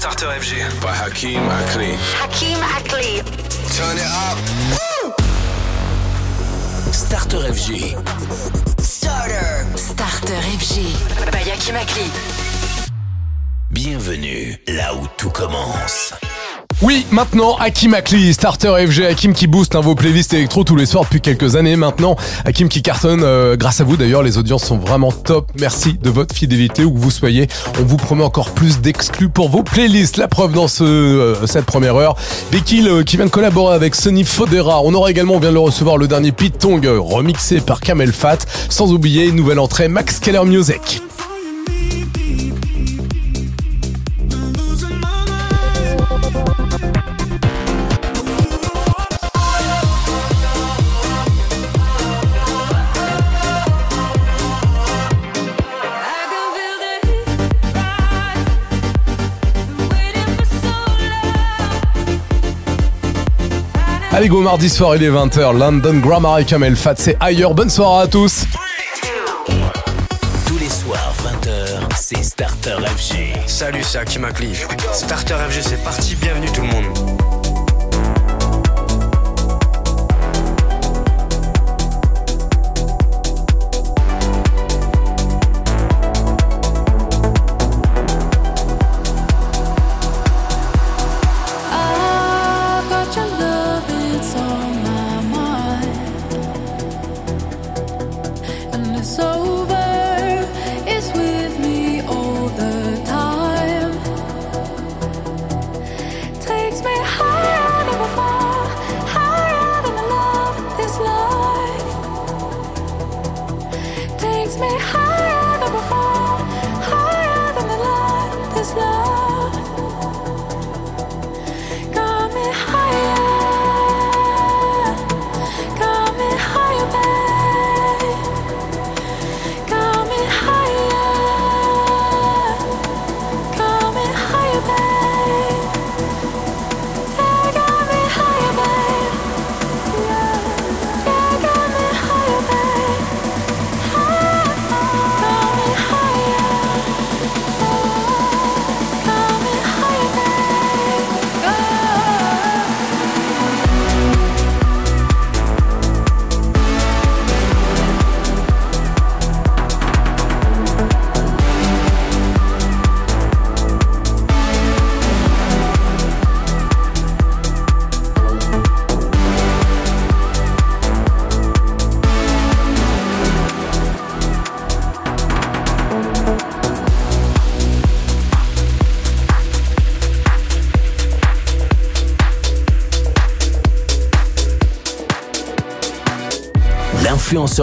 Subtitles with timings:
[0.00, 0.80] Starter FG.
[0.80, 1.92] By Hakim Akli.
[2.16, 3.20] Hakim Akli.
[3.76, 4.38] Turn it up.
[6.90, 8.00] Starter FG.
[8.80, 9.66] Starter.
[9.76, 10.96] Starter FG.
[11.30, 12.08] By Hakim Akli.
[13.70, 16.14] Bienvenue là où tout commence.
[16.82, 20.86] Oui, maintenant, Hakim Akli, starter FG, Hakim qui booste hein, vos playlists électro tous les
[20.86, 22.16] soirs depuis quelques années maintenant.
[22.46, 25.52] Hakim qui cartonne, euh, grâce à vous d'ailleurs, les audiences sont vraiment top.
[25.60, 27.48] Merci de votre fidélité où que vous soyez.
[27.78, 30.16] On vous promet encore plus d'exclus pour vos playlists.
[30.16, 32.16] La preuve dans euh, cette première heure.
[32.50, 34.80] Becky euh, qui vient de collaborer avec Sonny Fodera.
[34.82, 38.10] On aura également, on vient de le recevoir, le dernier Pete Tong remixé par Kamel
[38.10, 38.38] Fat.
[38.70, 41.02] Sans oublier, une nouvelle entrée, Max Keller Music.
[64.20, 67.54] Allez go mardi soir il est 20h, London Grammar et Kamel Fat, c'est ailleurs.
[67.54, 68.44] Bonne soirée à tous.
[70.46, 73.32] Tous les soirs, 20h, c'est Starter FG.
[73.46, 74.54] Salut, c'est Hakim Akli.
[74.92, 76.16] Starter FG, c'est parti.
[76.16, 77.09] Bienvenue tout le monde.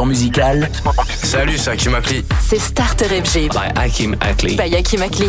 [0.05, 0.69] Musical
[1.23, 2.25] Salut, c'est Hakim Akli.
[2.41, 3.49] C'est Starter FG.
[3.49, 4.55] by Hakim Akli.
[4.55, 5.27] By Hakim Akli.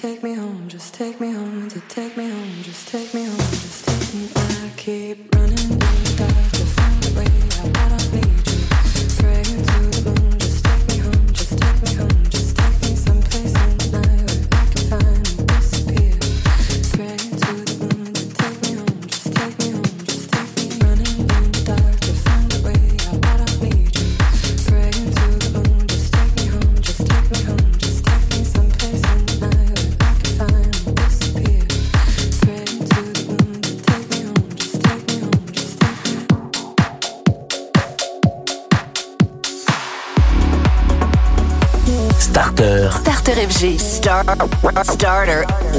[0.00, 3.36] Take me home, just take me home, to take me home, just take me home,
[3.36, 4.30] just take me.
[4.34, 7.26] I keep running in the dark to find a way.
[7.74, 8.39] I don't need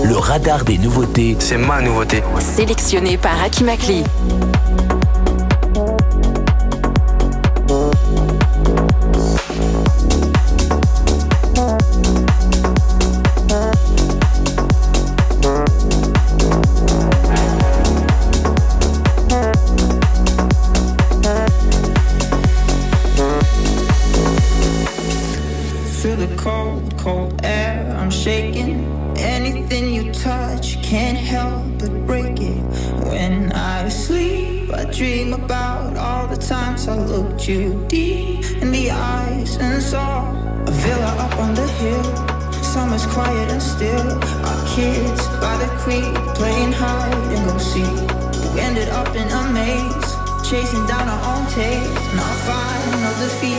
[0.03, 1.35] Le radar des nouveautés.
[1.39, 2.21] C'est ma nouveauté.
[2.39, 4.03] Sélectionné par Aki Makli.
[53.21, 53.50] the feeling.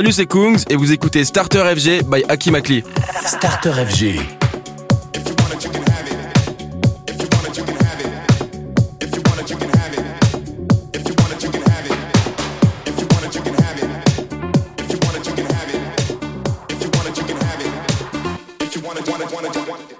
[0.00, 2.82] Salut, c'est Kungs et vous écoutez Starter FG by Aki Makli.
[3.26, 4.18] Starter FG.
[18.82, 19.99] wanna, wanna, wanna, wanna.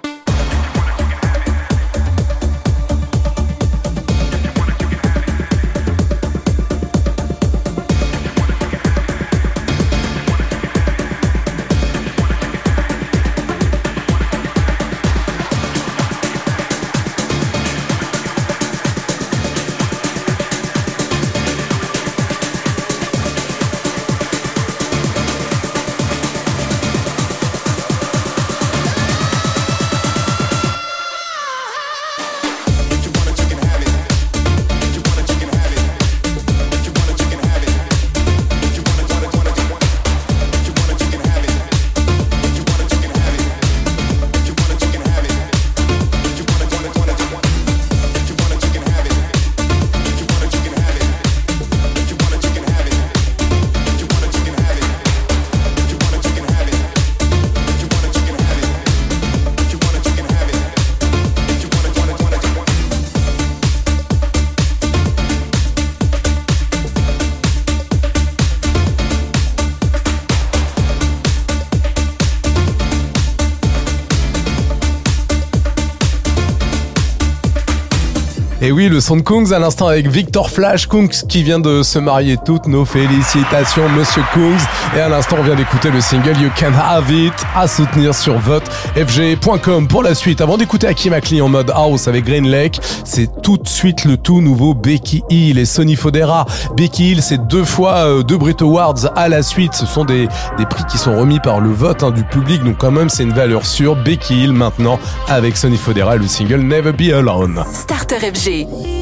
[78.71, 81.83] Et oui, le son de Kungs à l'instant avec Victor Flash, Kungs qui vient de
[81.83, 82.37] se marier.
[82.37, 84.61] Toutes nos félicitations, monsieur Kungs.
[84.95, 88.39] Et à l'instant, on vient d'écouter le single You Can Have It à soutenir sur
[88.39, 90.39] votefg.com pour la suite.
[90.39, 94.15] Avant d'écouter Hakim Akli en mode house avec Green Lake, c'est tout de suite le
[94.15, 96.45] tout nouveau Becky Hill et Sonny Fodera.
[96.77, 99.73] Becky Hill, c'est deux fois euh, deux Brit Awards à la suite.
[99.73, 102.77] Ce sont des, des prix qui sont remis par le vote hein, du public, donc
[102.77, 103.97] quand même c'est une valeur sûre.
[103.97, 104.97] Becky Hill maintenant
[105.27, 107.65] avec Sonny Fodera le single Never Be Alone.
[107.73, 108.60] Starter FG.
[108.65, 109.00] Bye.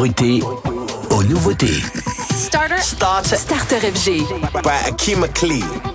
[0.00, 0.40] Priorité
[1.10, 1.82] aux nouveautés.
[2.34, 2.80] Starter.
[2.80, 4.24] Starter Starter FG.
[4.62, 5.89] by Akeem McLean.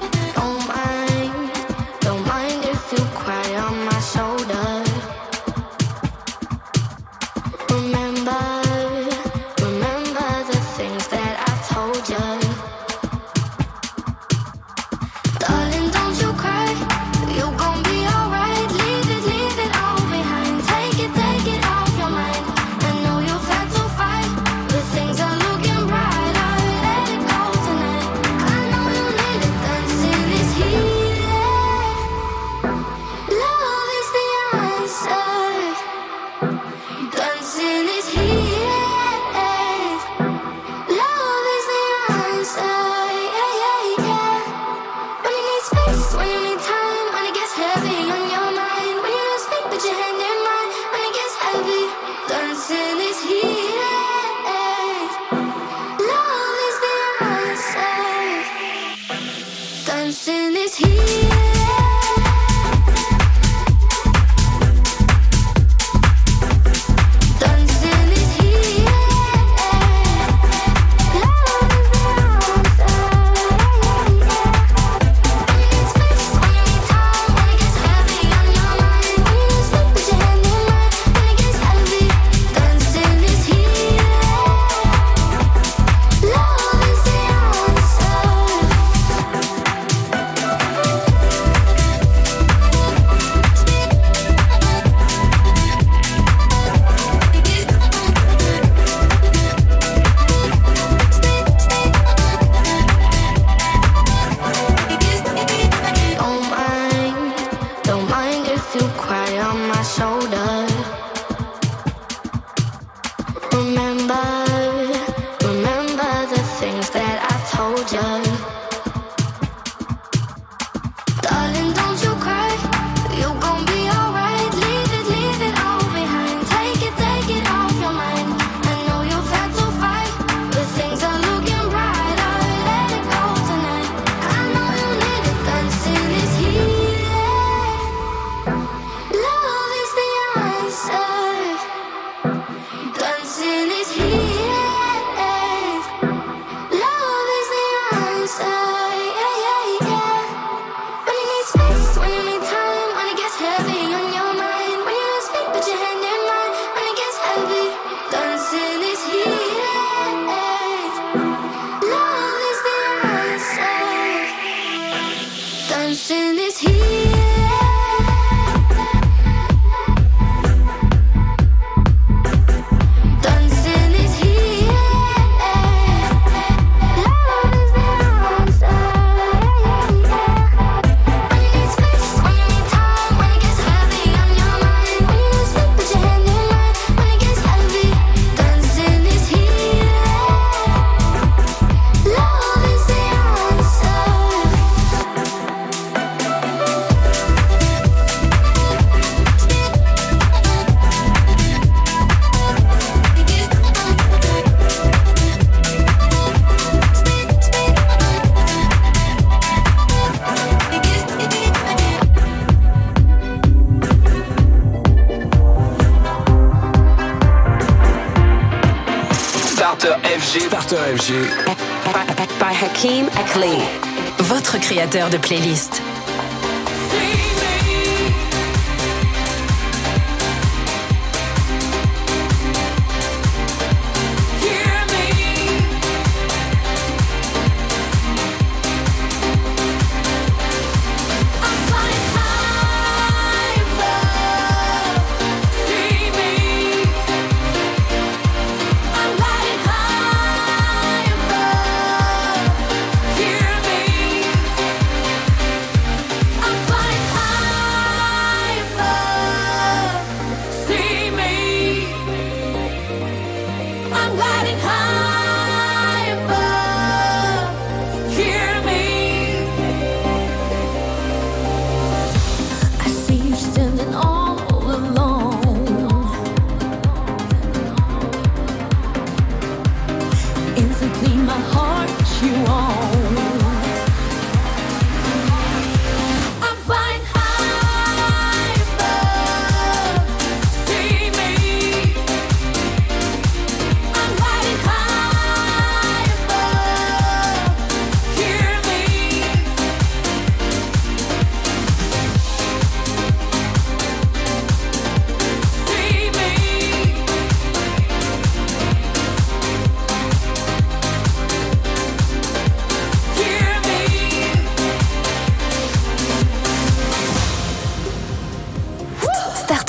[224.95, 225.74] de playlist.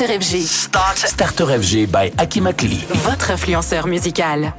[0.07, 0.47] FG.
[1.07, 2.85] Starter FG by Akimakli.
[3.05, 4.53] Votre influenceur musical.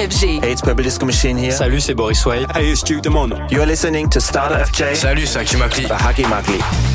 [0.00, 0.42] FG.
[0.42, 1.52] Hey, it's Purple Disco Machine here.
[1.52, 2.46] Salut, c'est Boris Way.
[2.54, 3.36] Hey, it's Duke Demono.
[3.50, 4.94] You're listening to Starter FJ.
[4.94, 6.89] Salut, c'est Hakim Akli.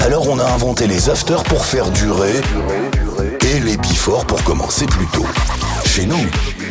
[0.00, 2.40] Alors on a inventé les afters pour faire durer
[3.40, 5.24] et les before pour commencer plus tôt.
[5.84, 6.26] Chez nous,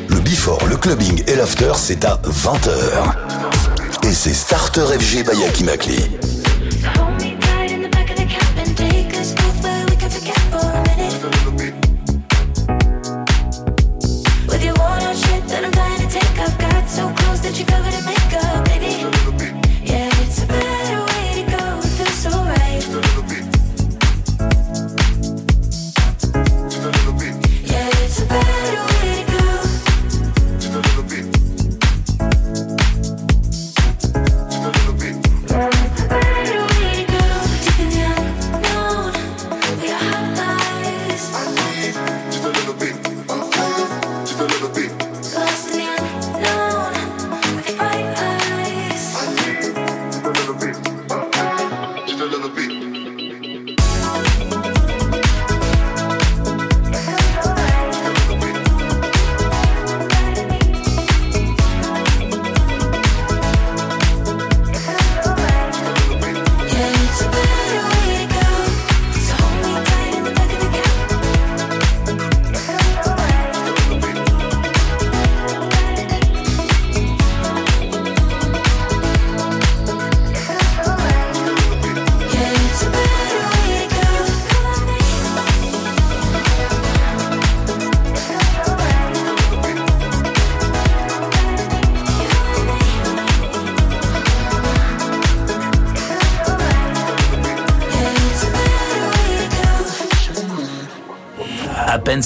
[0.09, 4.05] le before, le clubbing et l'after, c'est à 20h.
[4.05, 6.31] Et c'est Starter FG by Hakim Akli.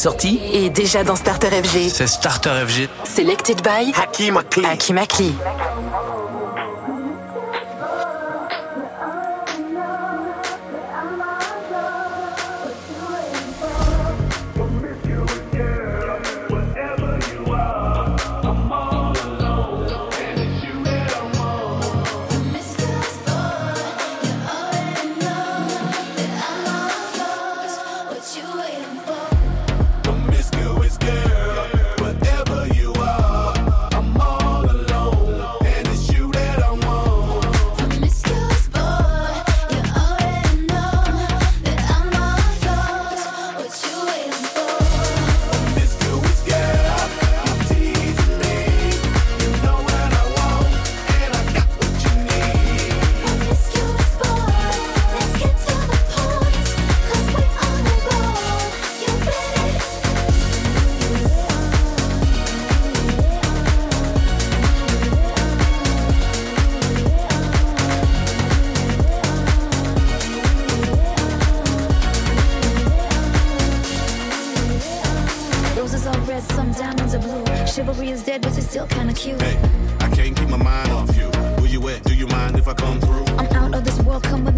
[0.06, 1.90] À peine sorti Et déjà dans Starter FG.
[1.90, 2.88] C'est Starter FG.
[3.06, 4.66] Selected by Hakim Akli.
[4.66, 5.34] Hakim Akli.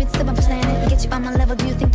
[0.08, 0.90] planets of my planet.
[0.90, 1.87] Get you on my level, do you think?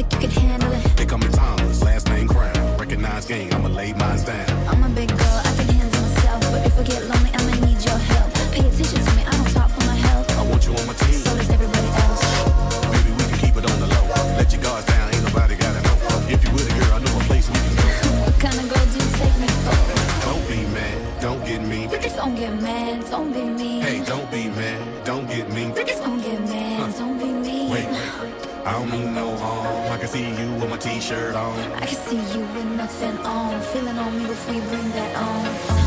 [32.12, 33.60] see you with nothing on.
[33.72, 35.81] Feeling on me before you bring that on.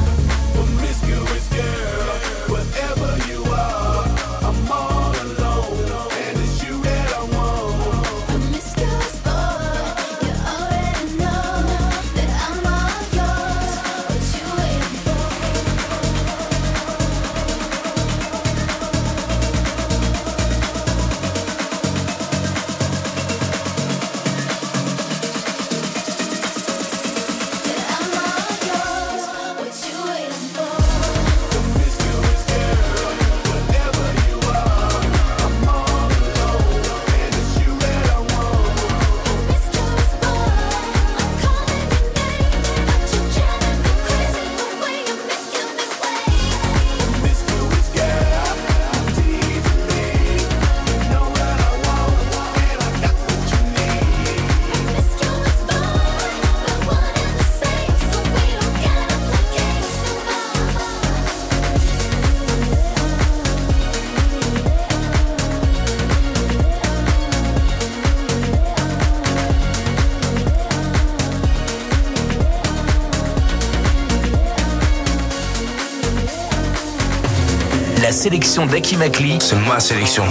[78.05, 79.39] La sélection d'Aki Makli.
[79.41, 80.25] C'est ma sélection.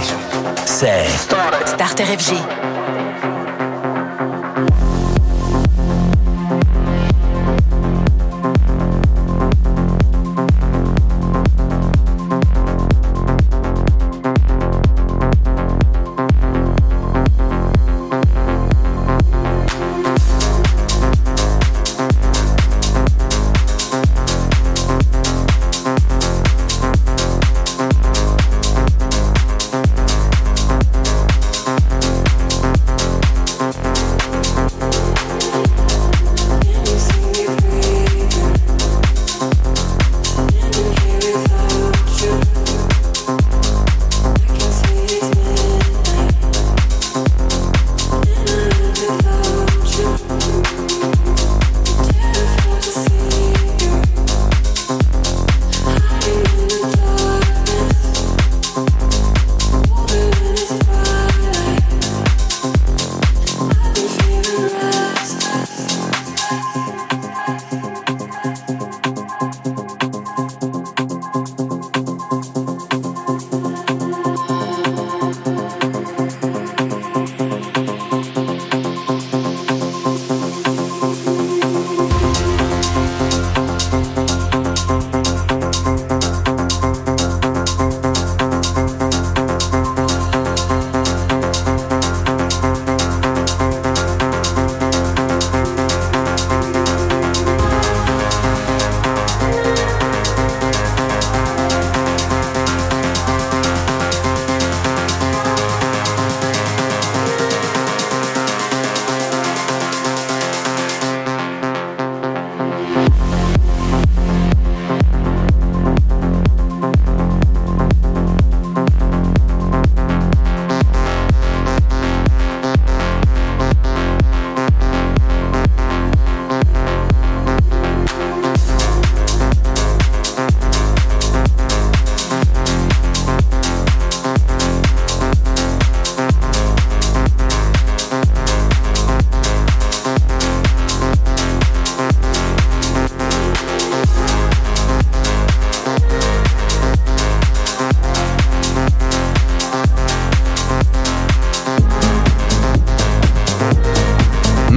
[0.65, 1.03] C'est
[1.65, 2.64] Starter FG.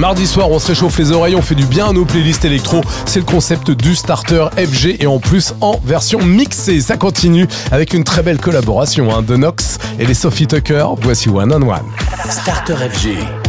[0.09, 2.81] Mardi soir, on se réchauffe les oreilles, on fait du bien à nos playlists électro.
[3.05, 6.81] C'est le concept du starter FG et en plus en version mixée.
[6.81, 10.87] Ça continue avec une très belle collaboration hein, de Nox et les Sophie Tucker.
[10.99, 11.85] Voici One on One.
[12.27, 13.48] Starter FG.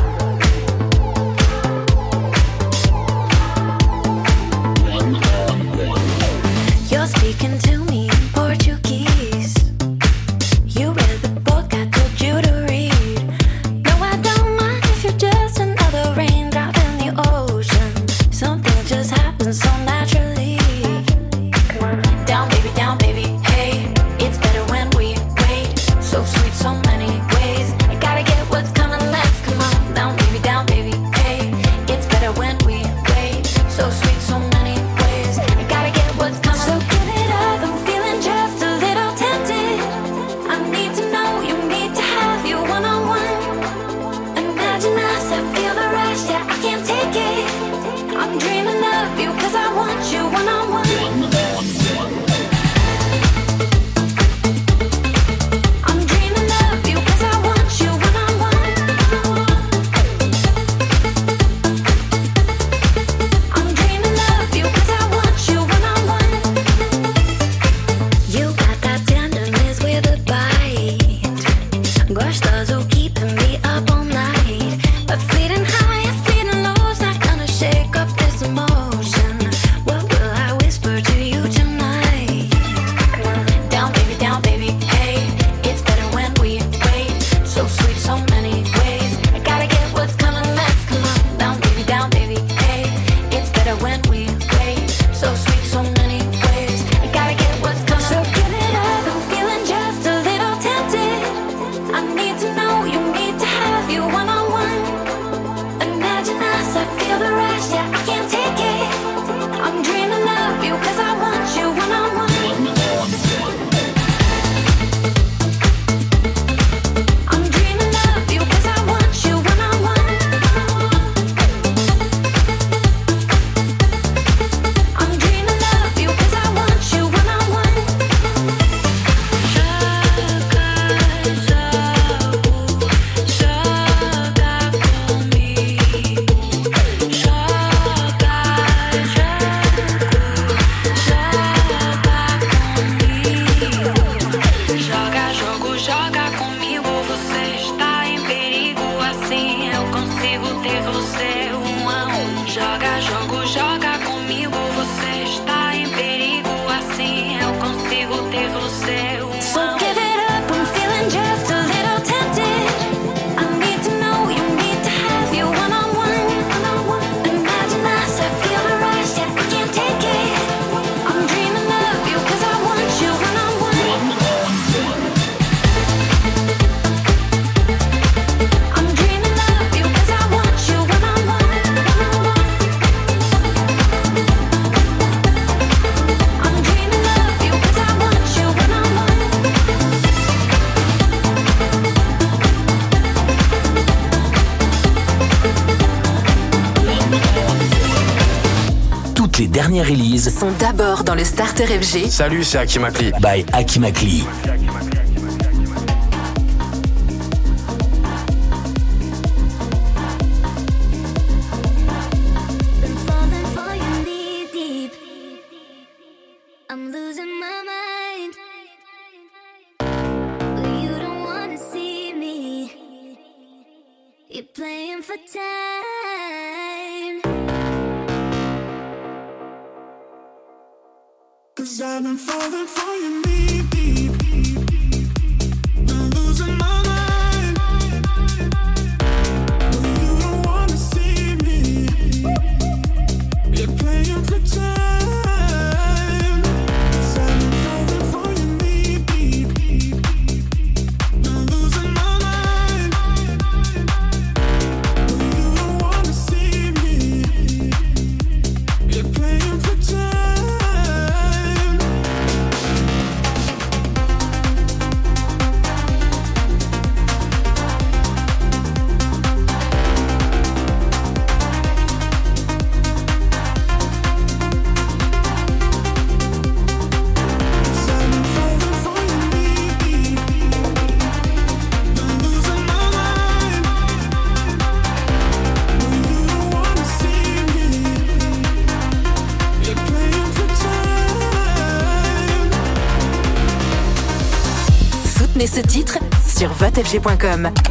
[200.29, 202.11] sont d'abord dans le Starter FG.
[202.11, 203.13] Salut, c'est Akimakli.
[203.23, 204.27] By Akimakli.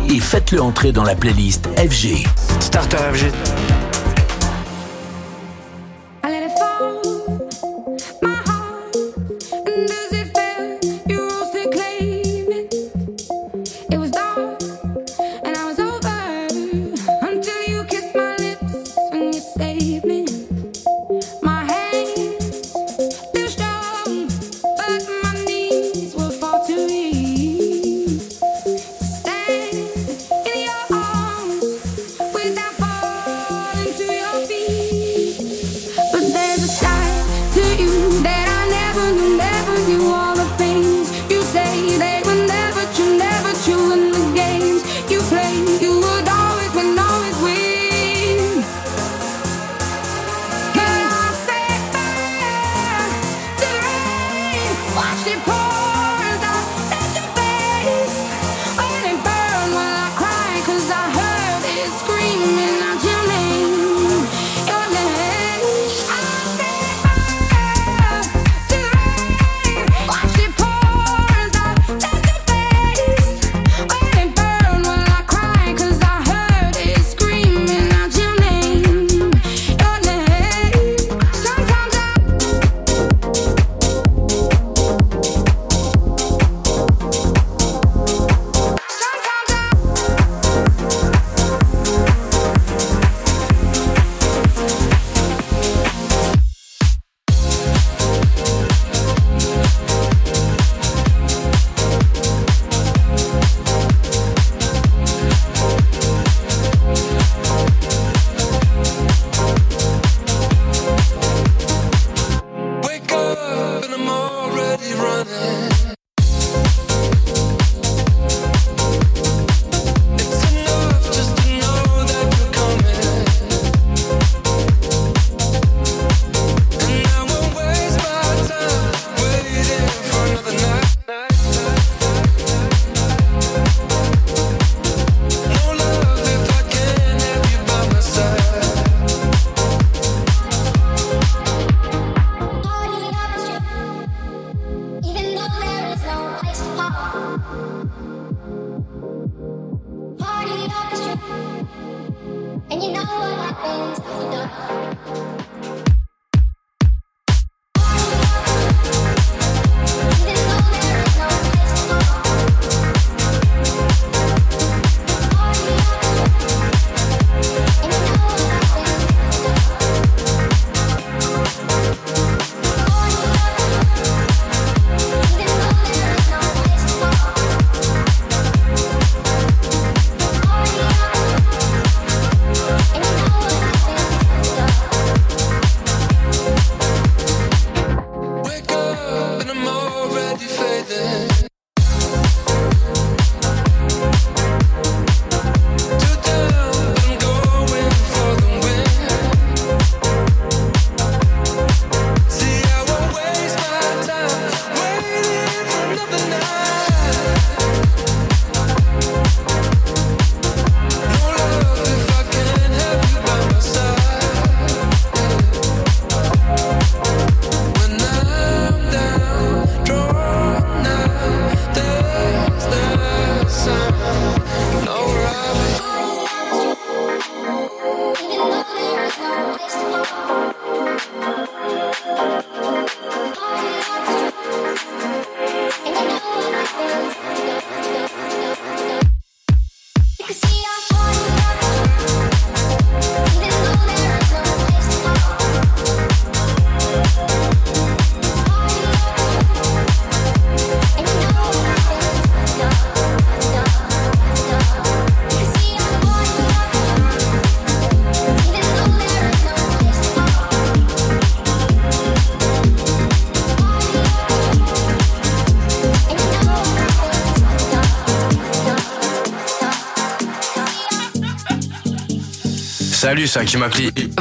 [0.08, 2.28] Et faites-le entrer dans la playlist FG.
[2.60, 3.59] Startup FG.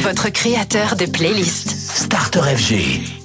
[0.01, 1.71] Votre créateur de playlist.
[1.71, 3.18] Starter FG.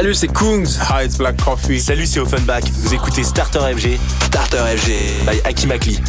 [0.00, 0.64] Salut, c'est Kungs.
[0.88, 1.78] Hi, it's Black Coffee.
[1.78, 2.62] Salut, c'est Offenbach.
[2.72, 4.00] Vous écoutez Starter FG.
[4.28, 5.26] Starter FG.
[5.26, 6.00] By Akimakli.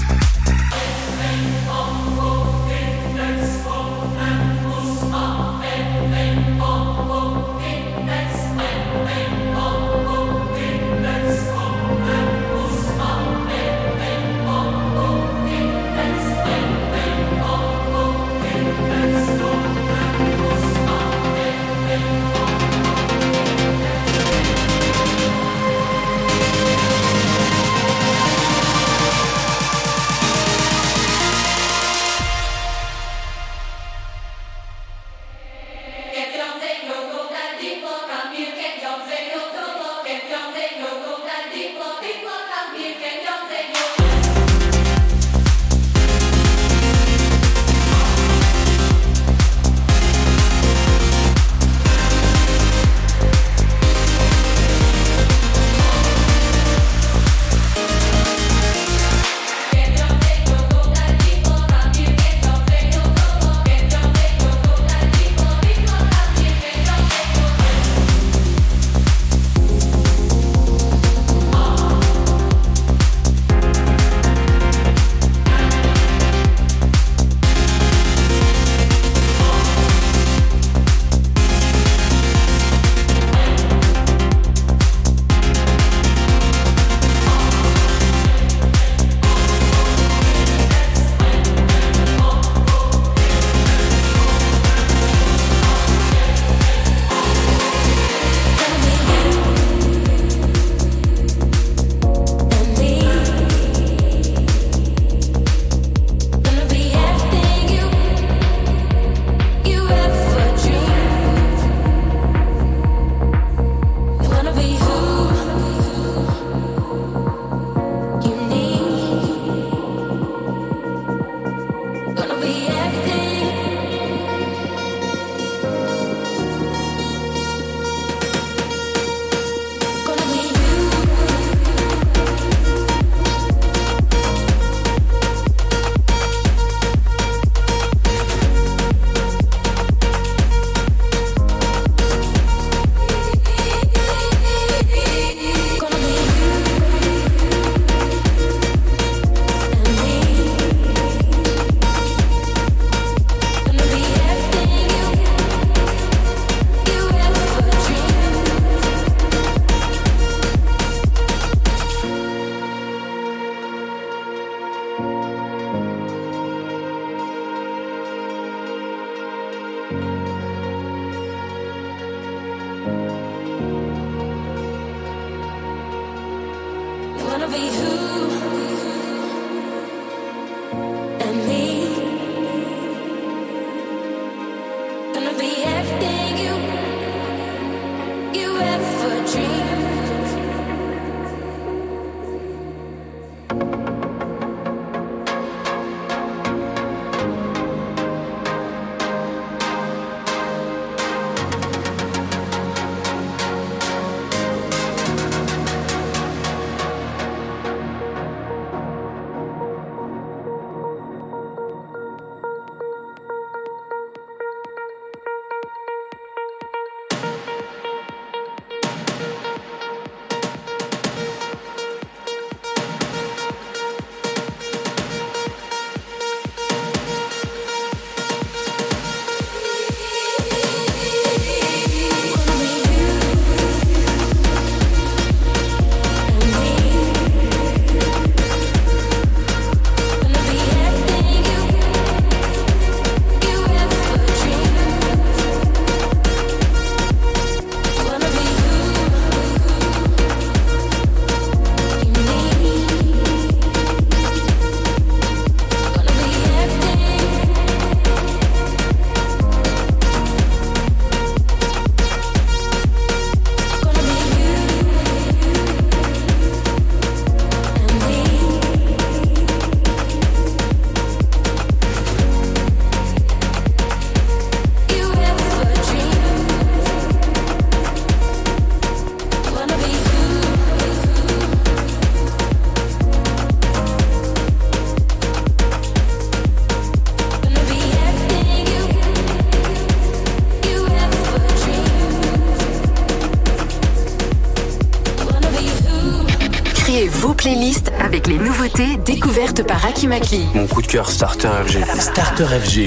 [297.08, 300.46] Vos playlists avec les nouveautés découvertes par Akimakli.
[300.54, 301.84] Mon coup de cœur Starter FG.
[302.00, 302.80] Starter FG.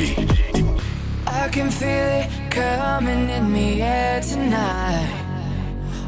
[1.26, 5.08] I can feel it coming in the air tonight.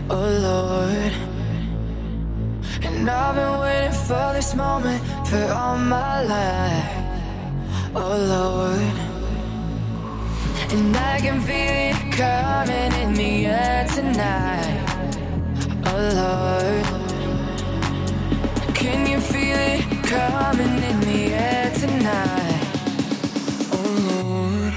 [0.09, 1.13] Oh Lord.
[2.85, 6.87] And I've been waiting for this moment for all my life.
[7.95, 8.97] Oh Lord.
[10.71, 14.85] And I can feel it coming in the air tonight.
[15.87, 17.06] Oh Lord.
[18.87, 22.63] Can you feel it coming in the air tonight?
[23.73, 24.75] Oh Lord.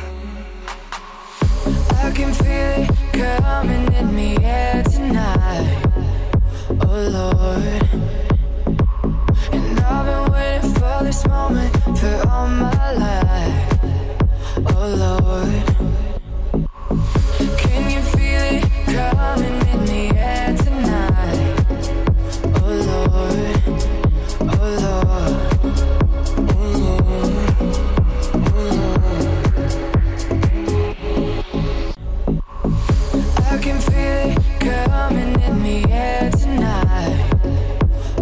[2.03, 5.70] I can feel it coming in the air tonight.
[6.88, 7.82] Oh Lord.
[9.53, 13.57] And I've been waiting for this moment for all my life.
[14.74, 15.64] Oh Lord.
[17.60, 19.49] Can you feel it coming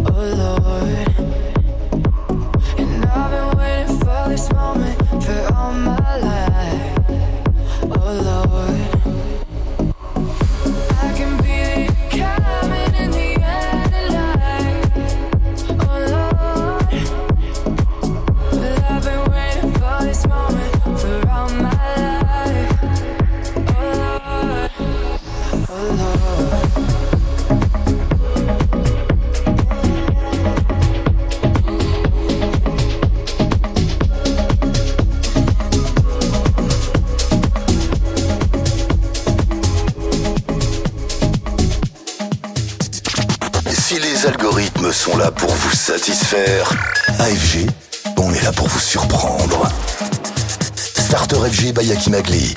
[0.10, 0.34] Oh,
[4.54, 7.00] moment for all my life.
[7.84, 8.97] Oh Lord.
[47.20, 47.68] AFG,
[48.18, 49.70] on est là pour vous surprendre.
[50.76, 52.54] Starter FG by Magli.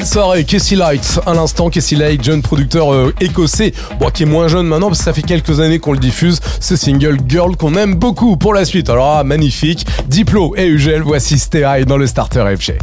[0.00, 4.26] Belle soirée, Casey Light, à l'instant, Casey Light, jeune producteur euh, écossais, bon, qui est
[4.26, 7.54] moins jeune maintenant parce que ça fait quelques années qu'on le diffuse, ce single Girl
[7.54, 8.88] qu'on aime beaucoup pour la suite.
[8.88, 12.78] Alors, ah, magnifique, Diplo et Ugel, voici Stay High dans le starter FG.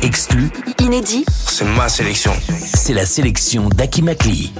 [0.00, 0.48] Exclu,
[0.80, 1.24] inédit.
[1.28, 2.30] C'est ma sélection.
[2.48, 4.52] C'est la sélection d'Aki Makli.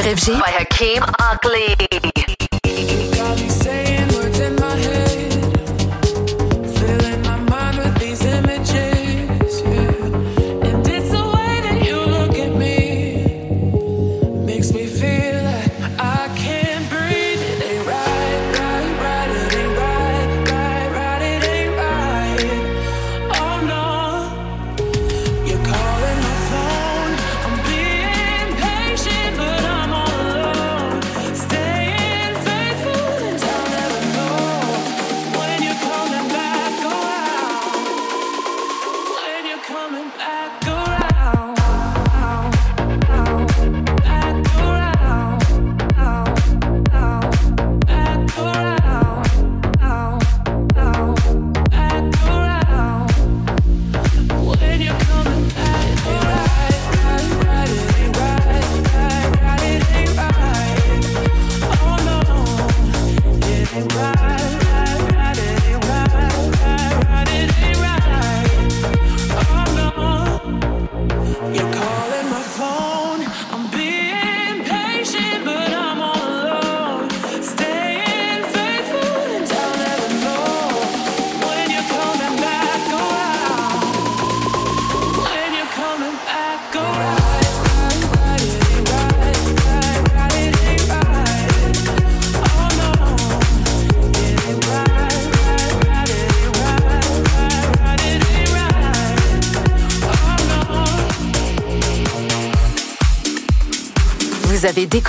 [0.00, 1.89] Sur FG by Hakeem Ugly.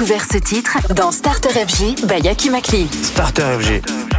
[0.02, 2.88] découvert ce titre dans Starter FG by Yaki Makli.
[3.04, 4.11] Starter FG.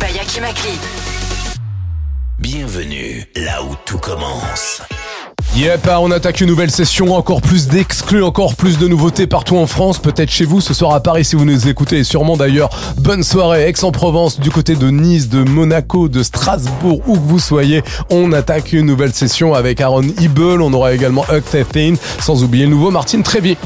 [0.00, 0.06] Bah,
[2.40, 4.82] Bienvenue là où tout commence.
[5.54, 9.56] Yep, hein, on attaque une nouvelle session, encore plus d'exclus, encore plus de nouveautés partout
[9.56, 12.36] en France, peut-être chez vous, ce soir à Paris si vous nous écoutez, et sûrement
[12.36, 17.38] d'ailleurs, bonne soirée, Aix-en-Provence, du côté de Nice, de Monaco, de Strasbourg, où que vous
[17.38, 22.42] soyez, on attaque une nouvelle session avec Aaron Ebel, on aura également Huck Thin, sans
[22.42, 23.56] oublier le nouveau Martin Trévier.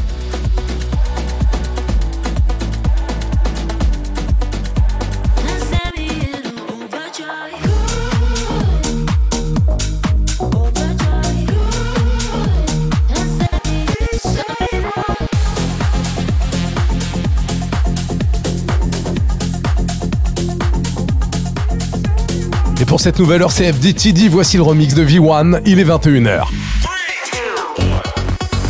[23.04, 24.28] cette nouvelle heure CFDTD.
[24.30, 25.60] Voici le remix de V1.
[25.66, 26.46] Il est 21h.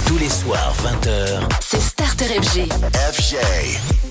[0.08, 1.38] Tous les soirs, 20h.
[1.60, 2.68] C'est Starter FG.
[3.12, 4.03] FG.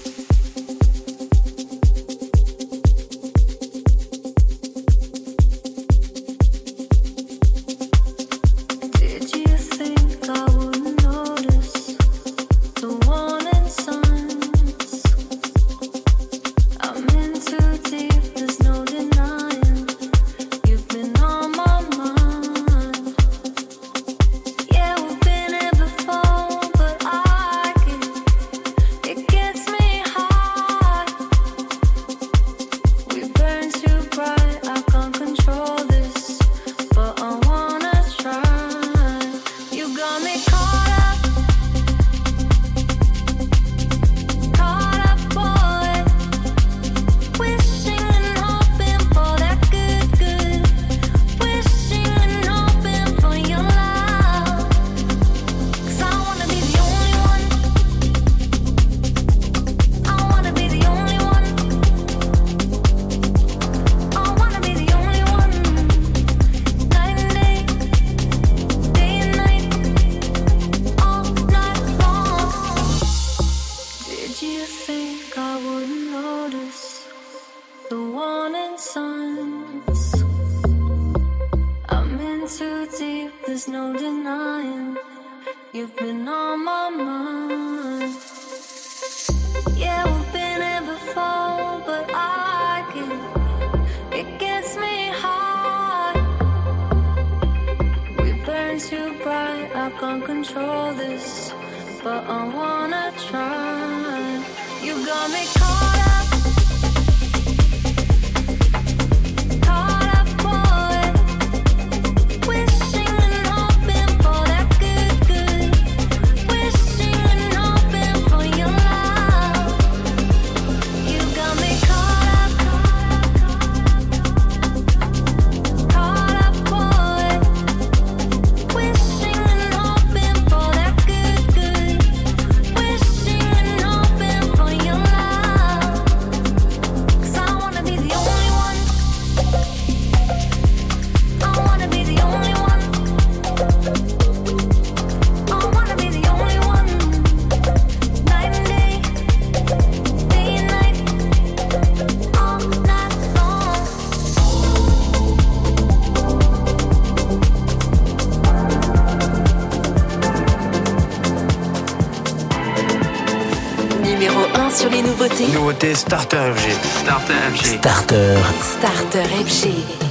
[165.63, 166.73] nouveauté Starter FG.
[166.99, 167.65] Starter FG.
[167.77, 168.37] Starter.
[168.59, 170.02] Starter FG.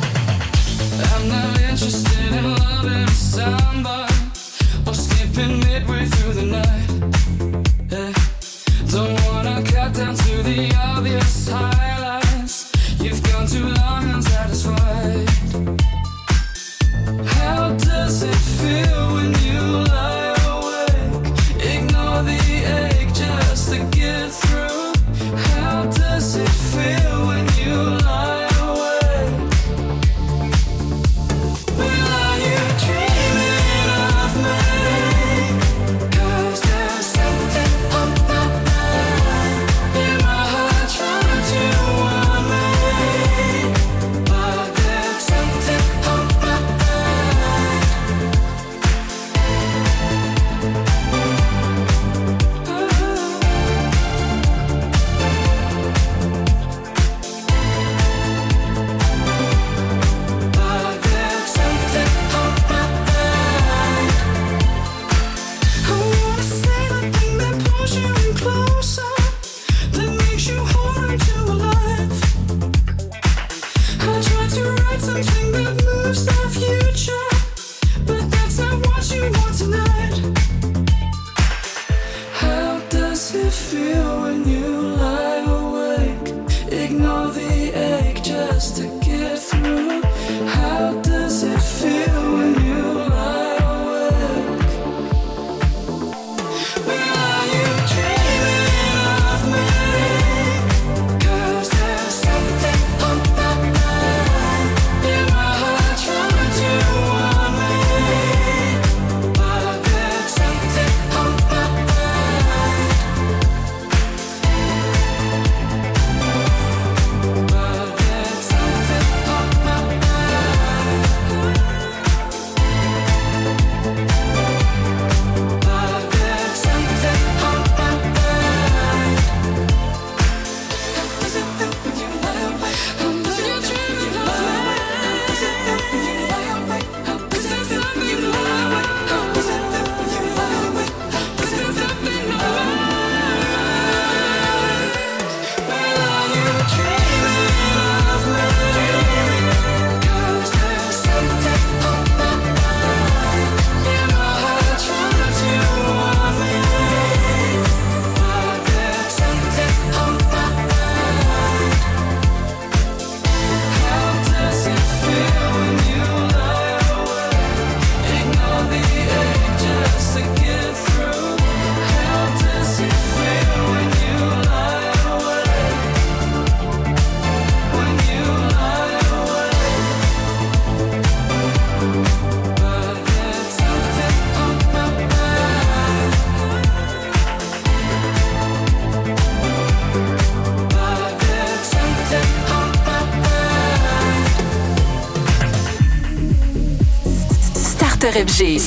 [198.13, 198.59] FG.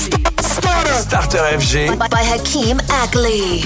[0.42, 2.00] Starter FG.
[2.00, 3.62] By, by Hakeem Ackley.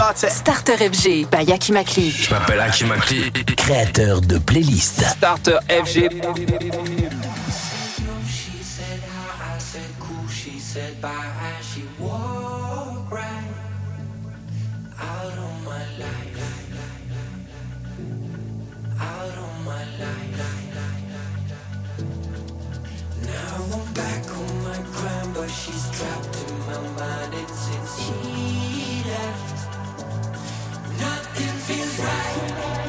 [0.00, 0.30] Starter.
[0.30, 2.10] Starter FG by Hakim Akli.
[2.10, 3.30] Je m'appelle Hakim Akli.
[3.54, 5.04] Créateur de playlists.
[5.04, 6.08] Starter FG.
[25.52, 26.29] She said
[32.02, 32.79] right.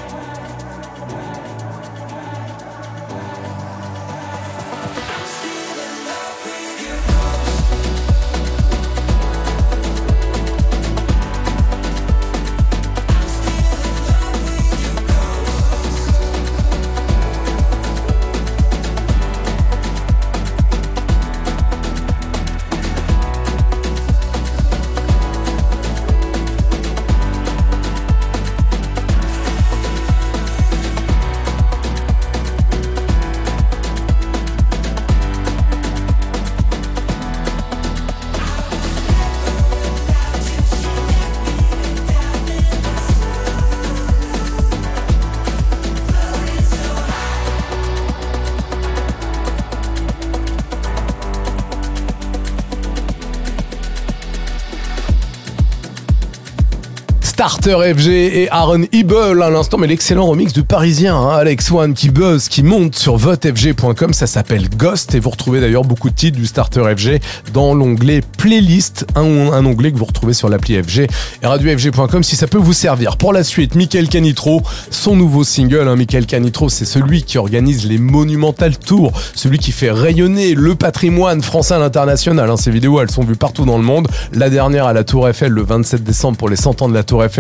[57.41, 61.95] Starter FG et Aaron Ebel à l'instant, mais l'excellent remix du Parisien, hein, Alex One
[61.95, 66.13] qui buzz, qui monte sur votefg.com, ça s'appelle Ghost et vous retrouvez d'ailleurs beaucoup de
[66.13, 67.19] titres du Starter FG
[67.51, 71.07] dans l'onglet Playlist, un, un onglet que vous retrouvez sur l'appli FG
[71.41, 73.18] et radiofg.com si ça peut vous servir.
[73.18, 74.61] Pour la suite, Michael Canitro,
[74.91, 79.72] son nouveau single, hein, Michael Canitro, c'est celui qui organise les Monumental Tours, celui qui
[79.72, 82.51] fait rayonner le patrimoine français à l'international.
[82.51, 82.57] hein.
[82.57, 84.07] Ces vidéos, elles sont vues partout dans le monde.
[84.31, 87.03] La dernière à la Tour Eiffel le 27 décembre pour les 100 ans de la
[87.03, 87.30] Tour Eiffel,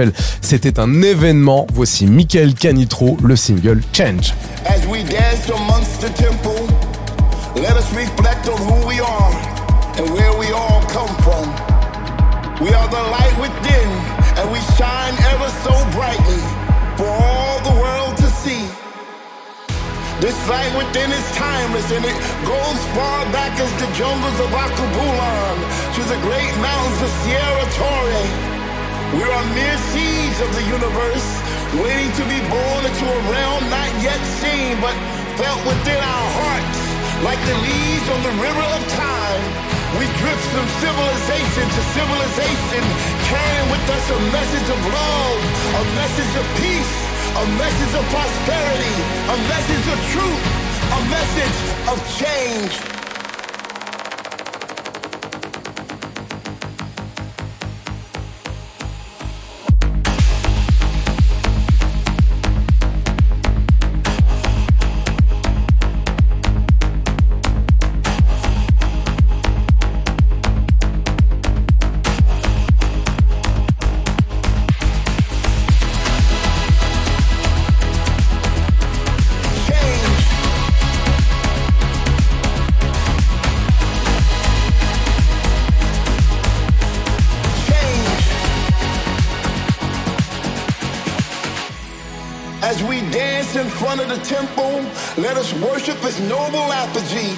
[0.41, 1.67] c'était un événement.
[1.73, 4.33] Voici Michael Canitro, le single Change.
[4.65, 6.67] As we dance amongst the temple,
[7.55, 9.31] let us reflect on who we are
[9.97, 11.49] and where we all come from.
[12.61, 13.89] We are the light within,
[14.37, 16.41] and we shine ever so brightly
[16.95, 18.63] for all the world to see.
[20.21, 25.57] This light within is timeless, and it goes far back as the jungles of Akabulan
[25.95, 28.50] to the great mountains of Sierra Torre.
[29.11, 31.27] We are mere seeds of the universe,
[31.83, 34.95] waiting to be born into a realm not yet seen, but
[35.35, 36.79] felt within our hearts,
[37.19, 39.43] like the leaves on the river of time.
[39.99, 42.83] We drift from civilization to civilization,
[43.27, 45.39] carrying with us a message of love,
[45.75, 46.95] a message of peace,
[47.35, 48.95] a message of prosperity,
[49.27, 50.43] a message of truth,
[50.87, 51.57] a message
[51.91, 53.00] of change.
[95.41, 97.33] Let us worship its noble apogee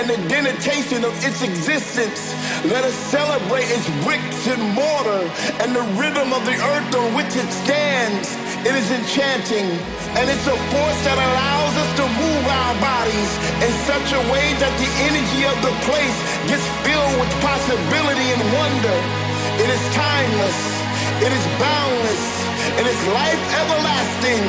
[0.00, 2.32] and the denotation of its existence.
[2.64, 5.20] Let us celebrate its bricks and mortar
[5.60, 8.32] and the rhythm of the earth on which it stands.
[8.64, 9.68] It is enchanting,
[10.16, 14.56] and it's a force that allows us to move our bodies in such a way
[14.56, 16.18] that the energy of the place
[16.48, 18.96] gets filled with possibility and wonder.
[19.60, 20.71] It is timeless,
[21.22, 22.24] it is boundless,
[22.74, 24.42] and it's life everlasting.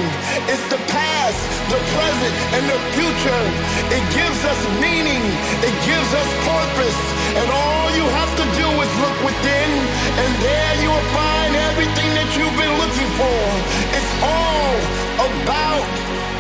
[0.50, 3.46] It's the past, the present, and the future.
[3.94, 5.22] It gives us meaning,
[5.62, 7.02] it gives us purpose,
[7.38, 9.72] and all you have to do is look within,
[10.18, 13.40] and there you will find everything that you've been looking for.
[13.94, 14.74] It's all
[15.30, 15.86] about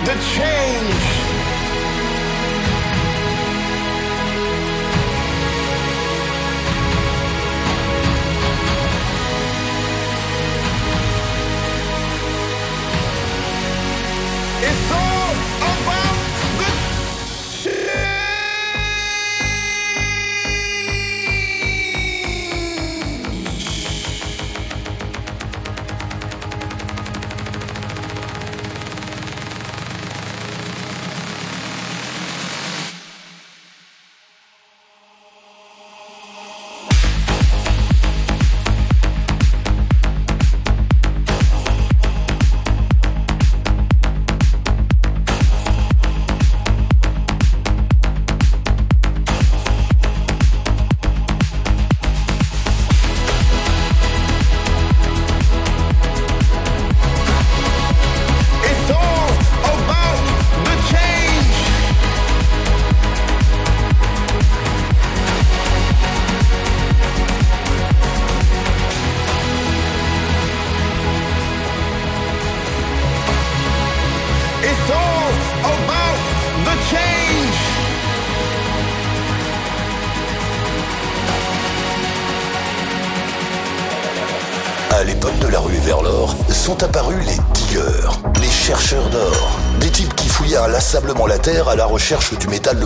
[0.09, 1.22] the change.
[92.03, 92.77] Recherche du métal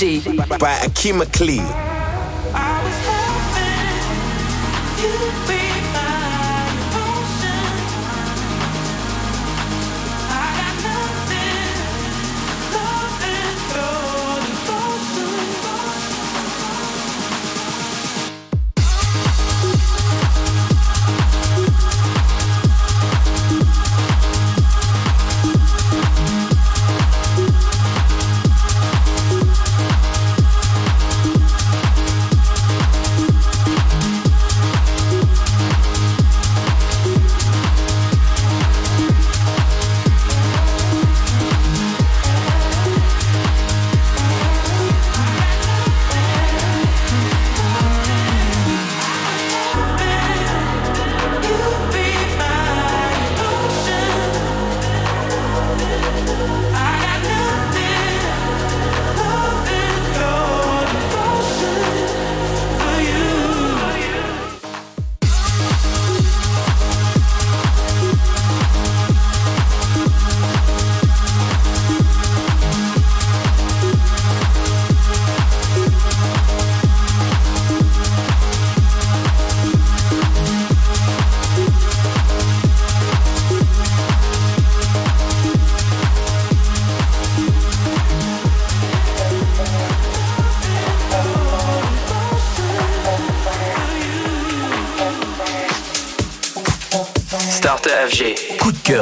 [0.00, 0.58] Starter FG.
[0.58, 1.89] By Akeem McLean.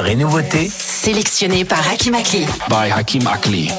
[0.09, 2.47] et nouveautés sélectionnés par Hakim Akli.
[2.69, 3.71] By Hakim Akli.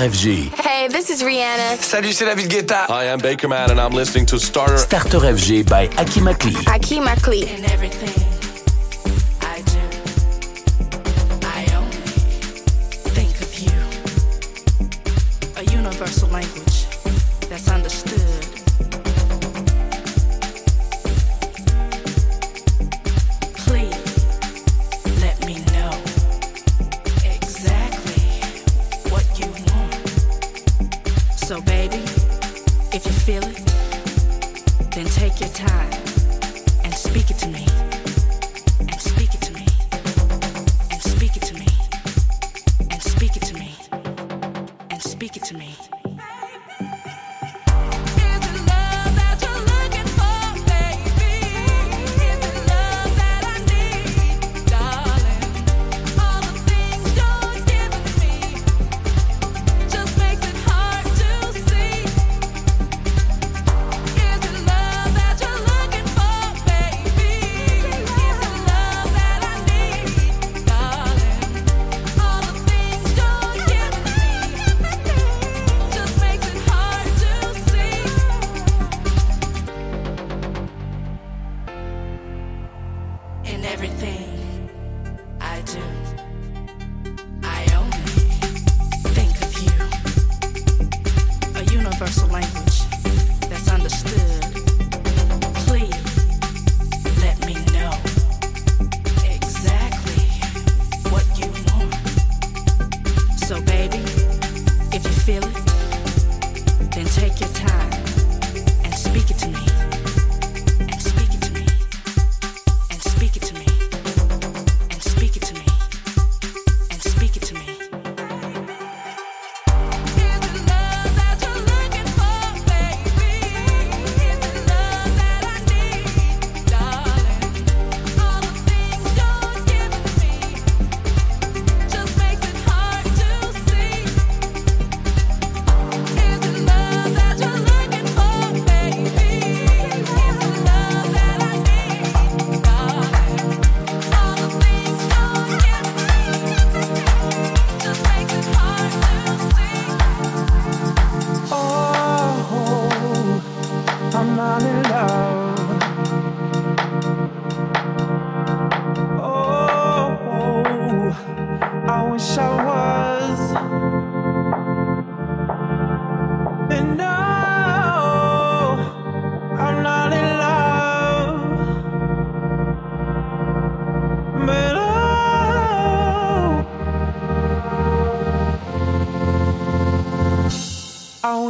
[0.00, 1.76] Hey, this is Rihanna.
[1.82, 2.86] Salut, c'est David Guetta.
[2.88, 4.78] Hi, I'm Bakerman and I'm listening to Starter.
[4.78, 6.54] Starter FG by Aki Makli.
[6.66, 8.29] Aki Makli.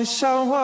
[0.00, 0.59] 你伤我。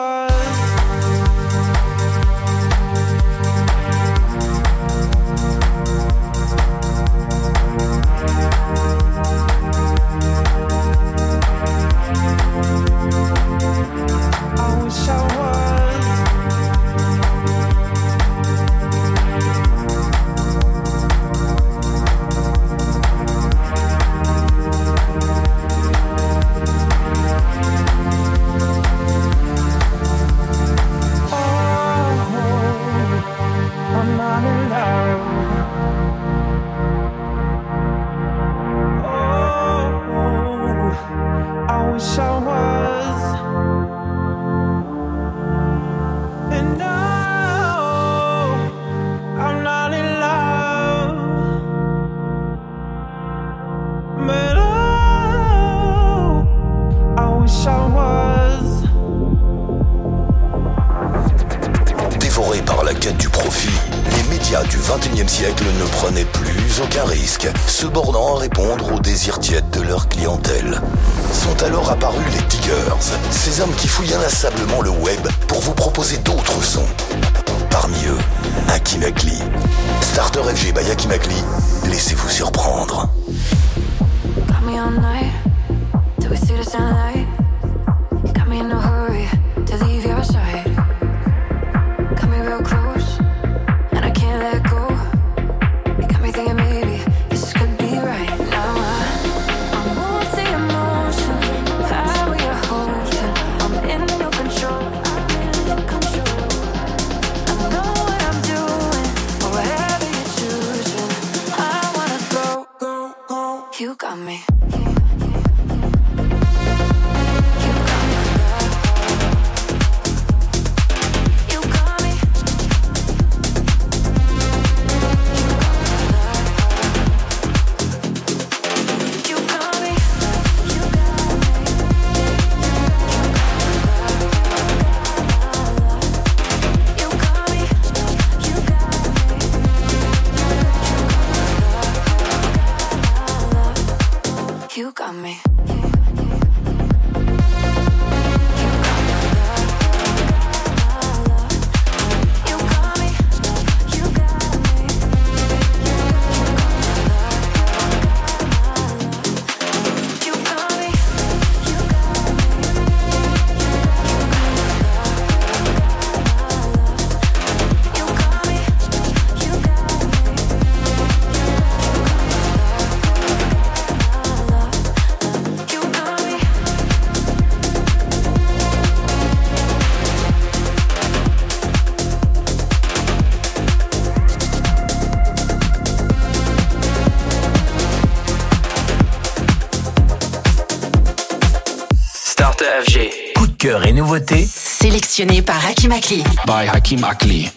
[195.97, 196.21] Akli.
[196.45, 197.56] by Hakim Akli.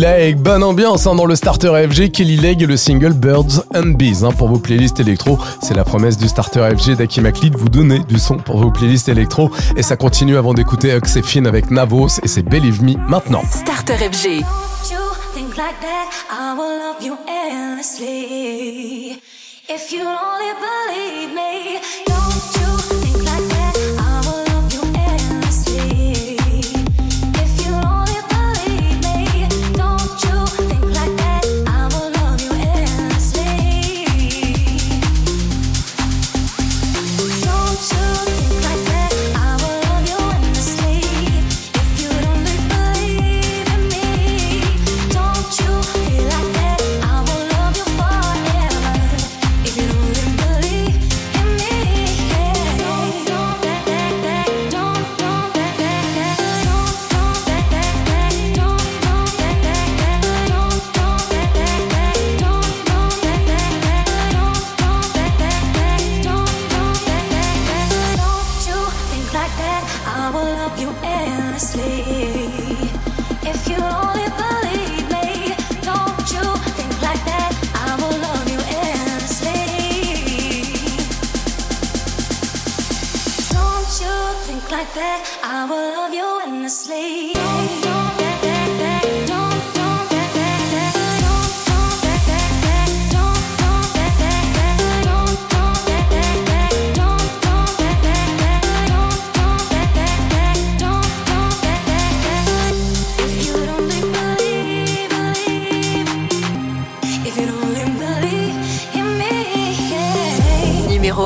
[0.00, 0.38] Lake.
[0.38, 2.10] Bonne ambiance hein, dans le starter FG.
[2.10, 4.24] Kelly Lake et le single Birds and Bees.
[4.24, 7.98] Hein, pour vos playlists électro, c'est la promesse du starter FG d'Akimakli de vous donner
[8.08, 9.50] du son pour vos playlists électro.
[9.76, 13.42] Et ça continue avant d'écouter Oxefin avec Navos et c'est Believe Me maintenant.
[13.50, 14.42] Starter FG.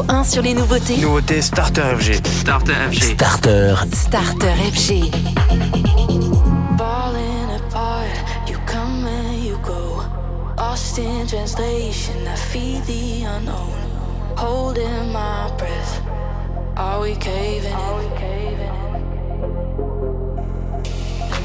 [0.09, 0.97] 1 sur les nouveautés.
[0.99, 2.21] Nouveauté Starter FG.
[2.27, 3.03] Starter FG.
[3.15, 3.77] Starter.
[3.93, 5.11] Starter FG.
[10.75, 13.79] Lost in translation, I feed the unknown.
[14.37, 16.03] Holding my breath,
[16.77, 17.99] are we caving are?
[17.99, 19.03] We caving in?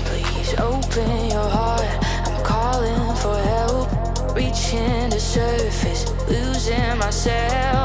[0.08, 1.86] Please open your heart,
[2.26, 3.88] I'm calling for help.
[4.36, 7.79] Reaching the surface, losing myself.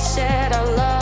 [0.00, 0.99] said I love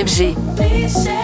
[0.00, 1.19] FG.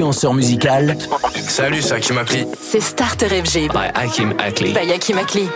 [0.00, 0.96] influenceur musical.
[1.46, 2.46] Salut, c'est Hakim Akli.
[2.58, 3.68] C'est Starter FG.
[3.68, 4.72] By Hakim Akli.
[4.72, 5.46] By Hakim Akli.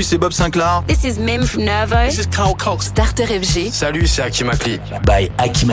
[0.00, 0.82] Salut, c'est Bob Sinclair.
[0.86, 2.06] This is Mim from Nervo.
[2.06, 2.86] This is Carl Cox.
[2.86, 3.70] Starter FG.
[3.70, 4.80] Salut, c'est Hakim Akli.
[5.04, 5.68] By Hakim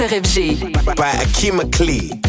[0.00, 0.96] Starter FG.
[0.96, 2.19] By Akim Akli.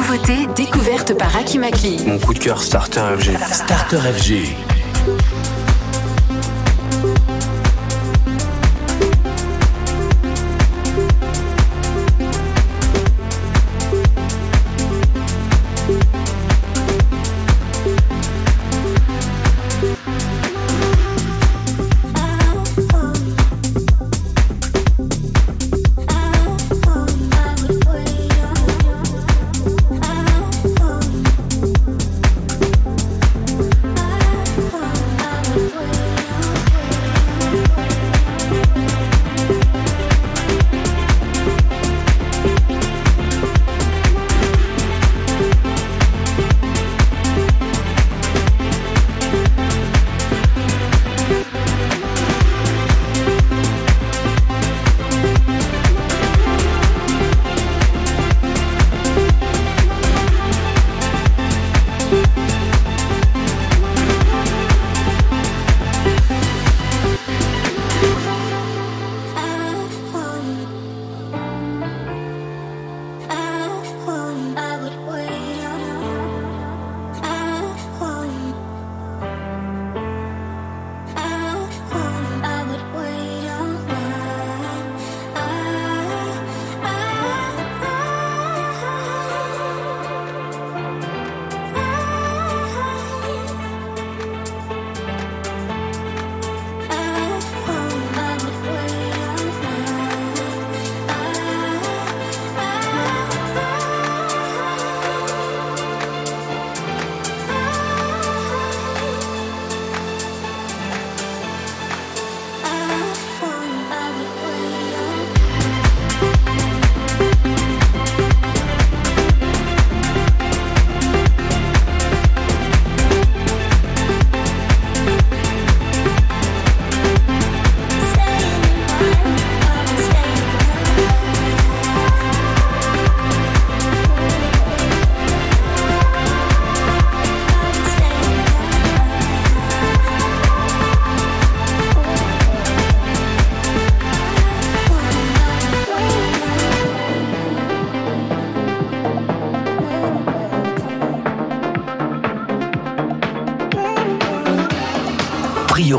[0.00, 1.98] Nouveautés découvertes par Akimakli.
[2.06, 3.36] Mon coup de cœur, Starter FG.
[3.52, 4.79] Starter FG.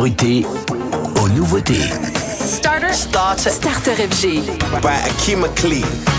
[0.02, 0.44] Priorité
[1.22, 1.92] aux nouveautés.
[2.44, 3.50] Starter.
[3.50, 4.42] Starter FG.
[4.82, 6.11] By Akim McLean.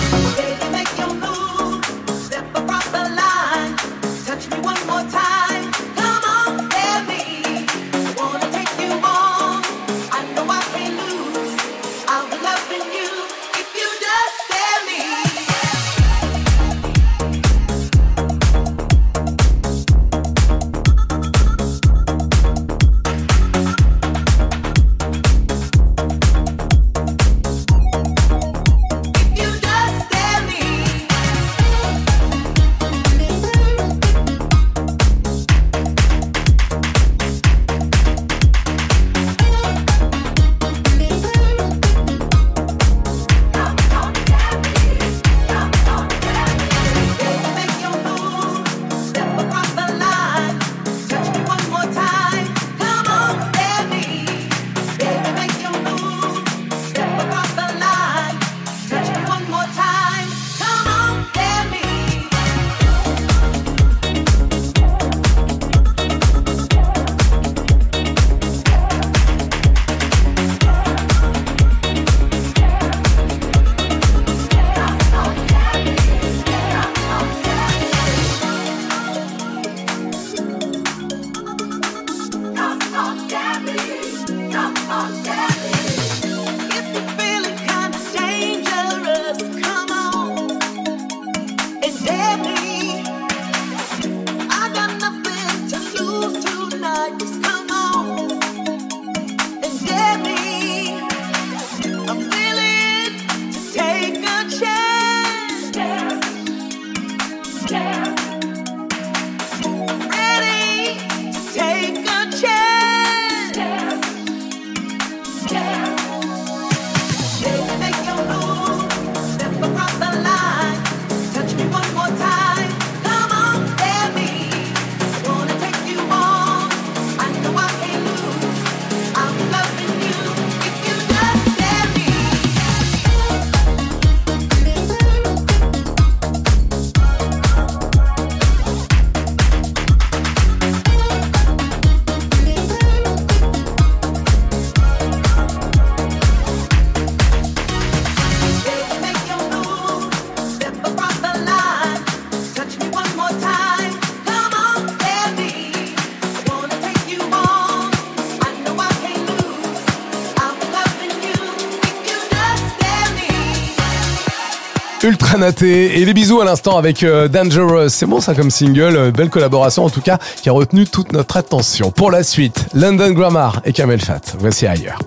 [165.43, 167.89] Et les bisous à l'instant avec euh, Dangerous.
[167.89, 171.12] C'est bon ça comme single, euh, belle collaboration en tout cas qui a retenu toute
[171.12, 171.90] notre attention.
[171.90, 174.20] Pour la suite, London Grammar et Kamel Fat.
[174.39, 174.98] Voici ailleurs.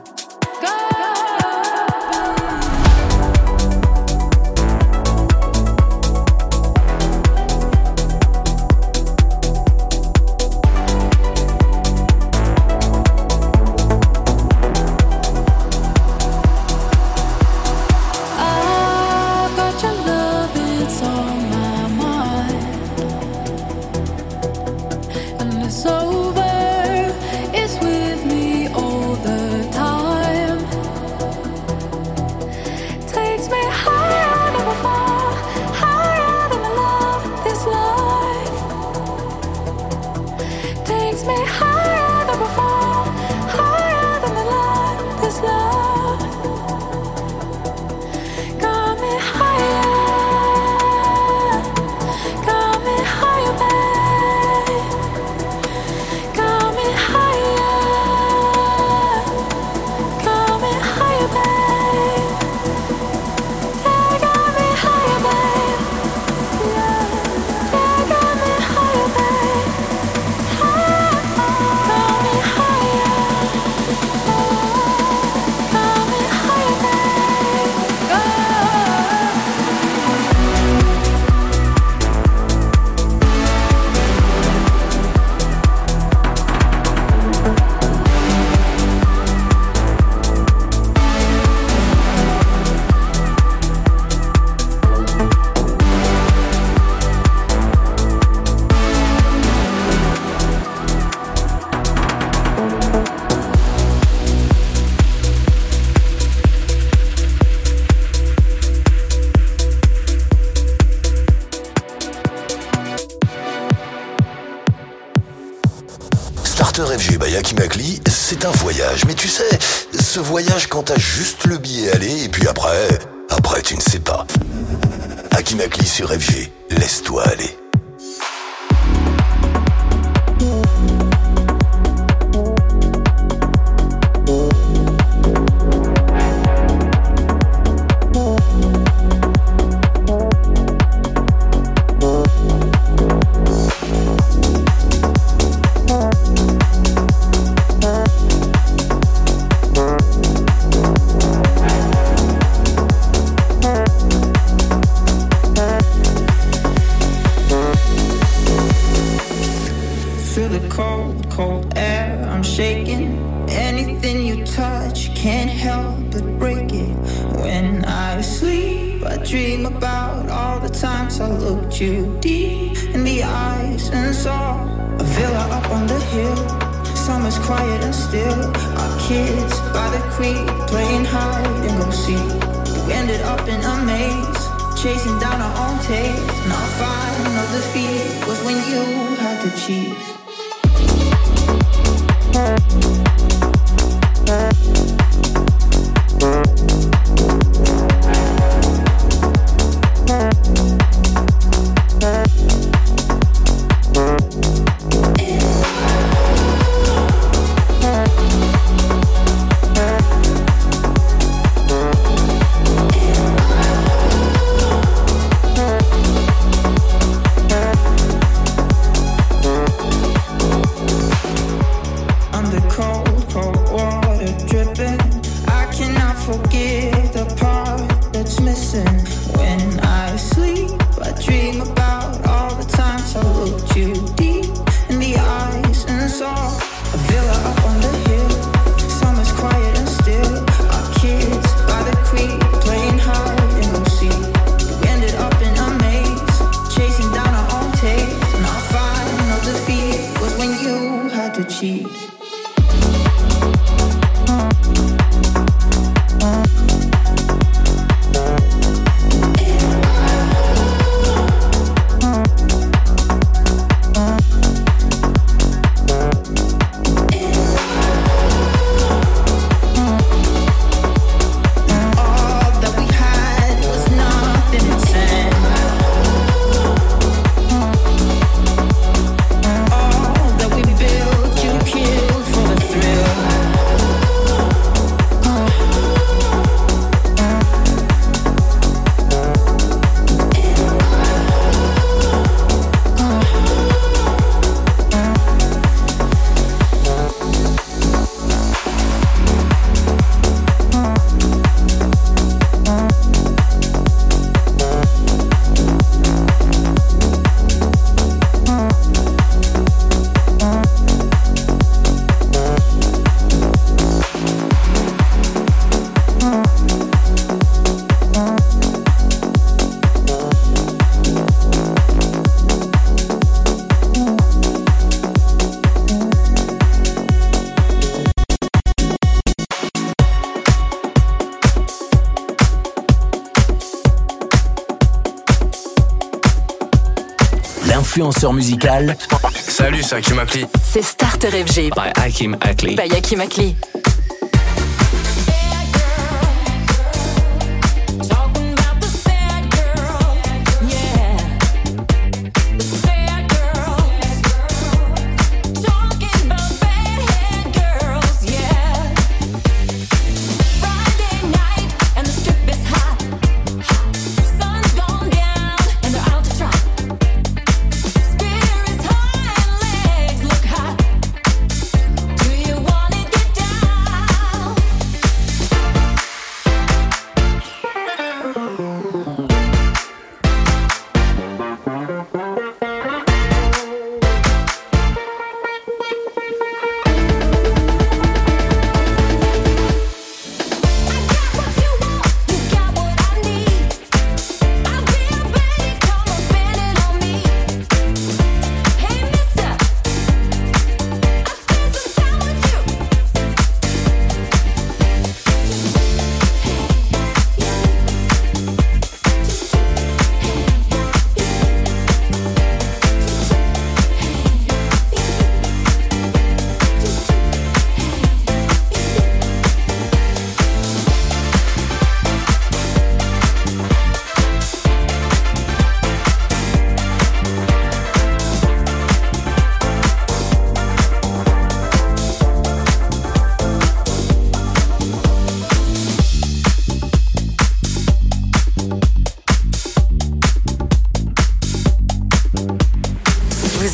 [337.95, 338.97] influenceur musical.
[339.33, 340.45] Salut, c'est Hakim Akli.
[340.61, 341.69] C'est Starter FG.
[341.73, 342.75] By Hakim Akli.
[342.75, 343.55] By Hakim Akli.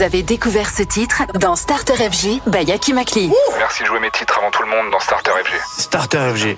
[0.02, 3.32] Vous avez découvert ce titre dans Starter FG by Yaki Makli.
[3.60, 5.54] Merci de jouer mes titres avant tout le monde dans Starter FG.
[5.78, 6.58] Starter FG.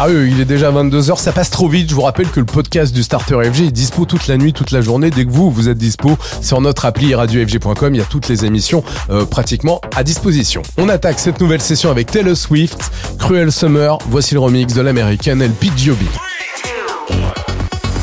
[0.00, 1.90] Sérieux, il est déjà 22h, ça passe trop vite.
[1.90, 4.70] Je vous rappelle que le podcast du Starter FG est dispo toute la nuit, toute
[4.70, 5.10] la journée.
[5.10, 8.46] Dès que vous, vous êtes dispo sur notre appli radiofg.com, il y a toutes les
[8.46, 10.62] émissions euh, pratiquement à disposition.
[10.78, 13.98] On attaque cette nouvelle session avec Taylor Swift, Cruel Summer.
[14.08, 16.06] Voici le remix de l'américaine El Pidgeobi.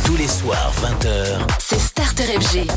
[0.05, 1.47] Tous les soirs, 20h.
[1.57, 2.67] C'est Starter FG.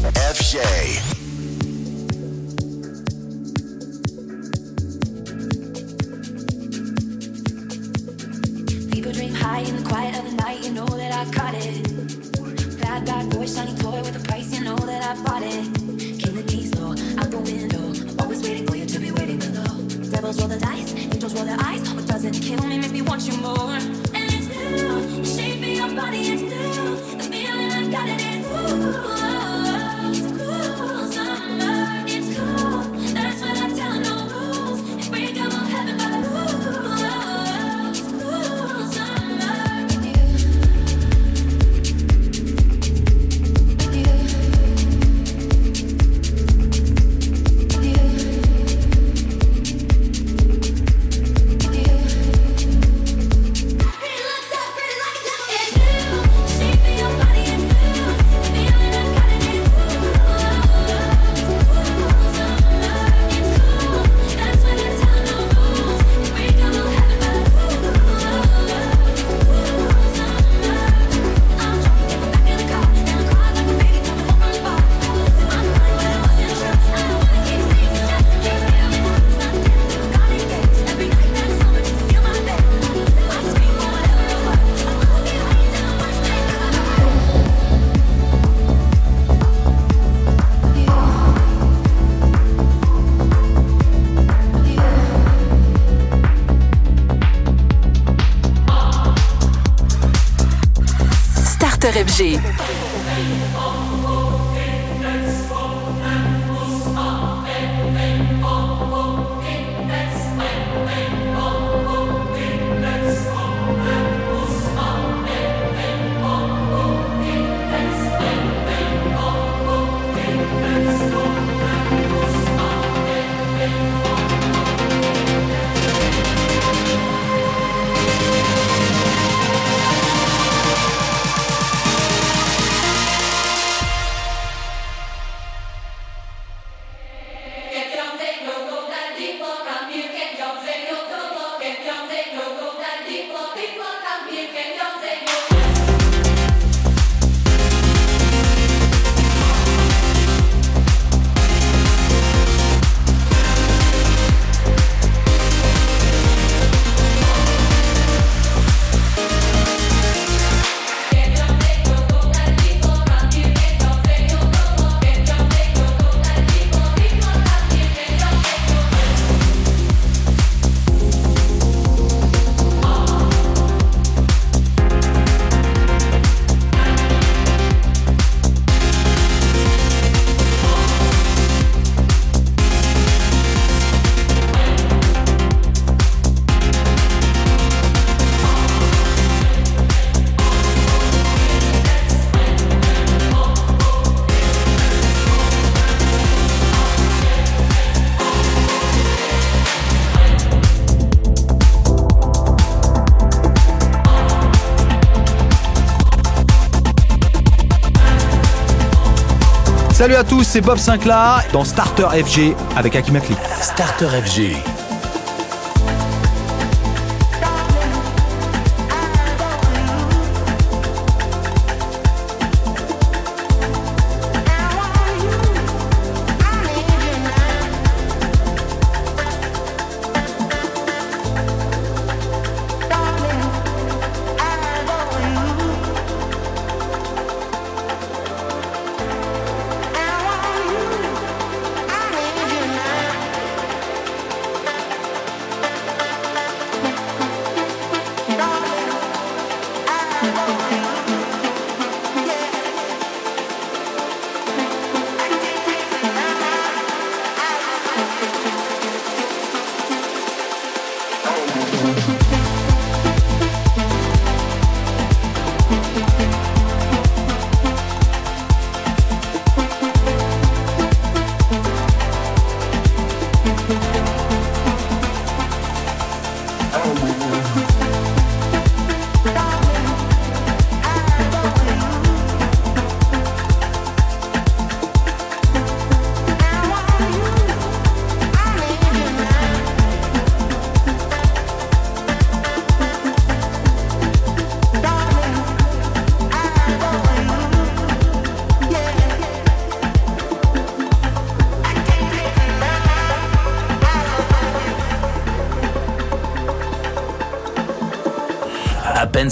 [210.11, 213.37] Salut à tous, c'est Bob Sinclair dans Starter FG avec Akimakli.
[213.61, 214.80] Starter FG.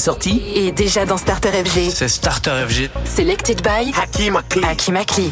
[0.08, 1.90] À peine sorti Et déjà dans Starter FG.
[1.90, 2.88] C'est Starter FG.
[3.04, 4.64] Selected by Hakim Akli.
[4.64, 5.30] Hakim Akli.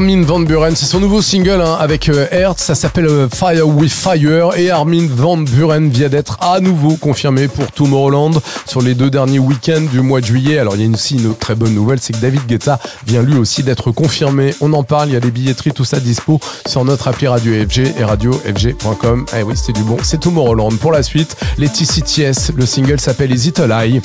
[0.00, 0.74] Armin Van Buren.
[0.74, 2.62] C'est son nouveau single hein, avec euh, Hertz.
[2.62, 4.56] Ça s'appelle euh, Fire with Fire.
[4.56, 8.30] Et Armin Van Buren vient d'être à nouveau confirmé pour Tomorrowland
[8.64, 10.58] sur les deux derniers week-ends du mois de juillet.
[10.58, 13.36] Alors il y a aussi une très bonne nouvelle, c'est que David Guetta vient lui
[13.36, 14.54] aussi d'être confirmé.
[14.62, 17.52] On en parle, il y a des billetteries, tout ça dispo sur notre appli Radio
[17.52, 19.26] FG et radiofg.com.
[19.38, 19.98] Eh oui, c'est du bon.
[20.02, 20.78] C'est Tomorrowland.
[20.78, 22.52] Pour la suite, les TCTS.
[22.56, 24.00] Le single s'appelle Is It a Lie?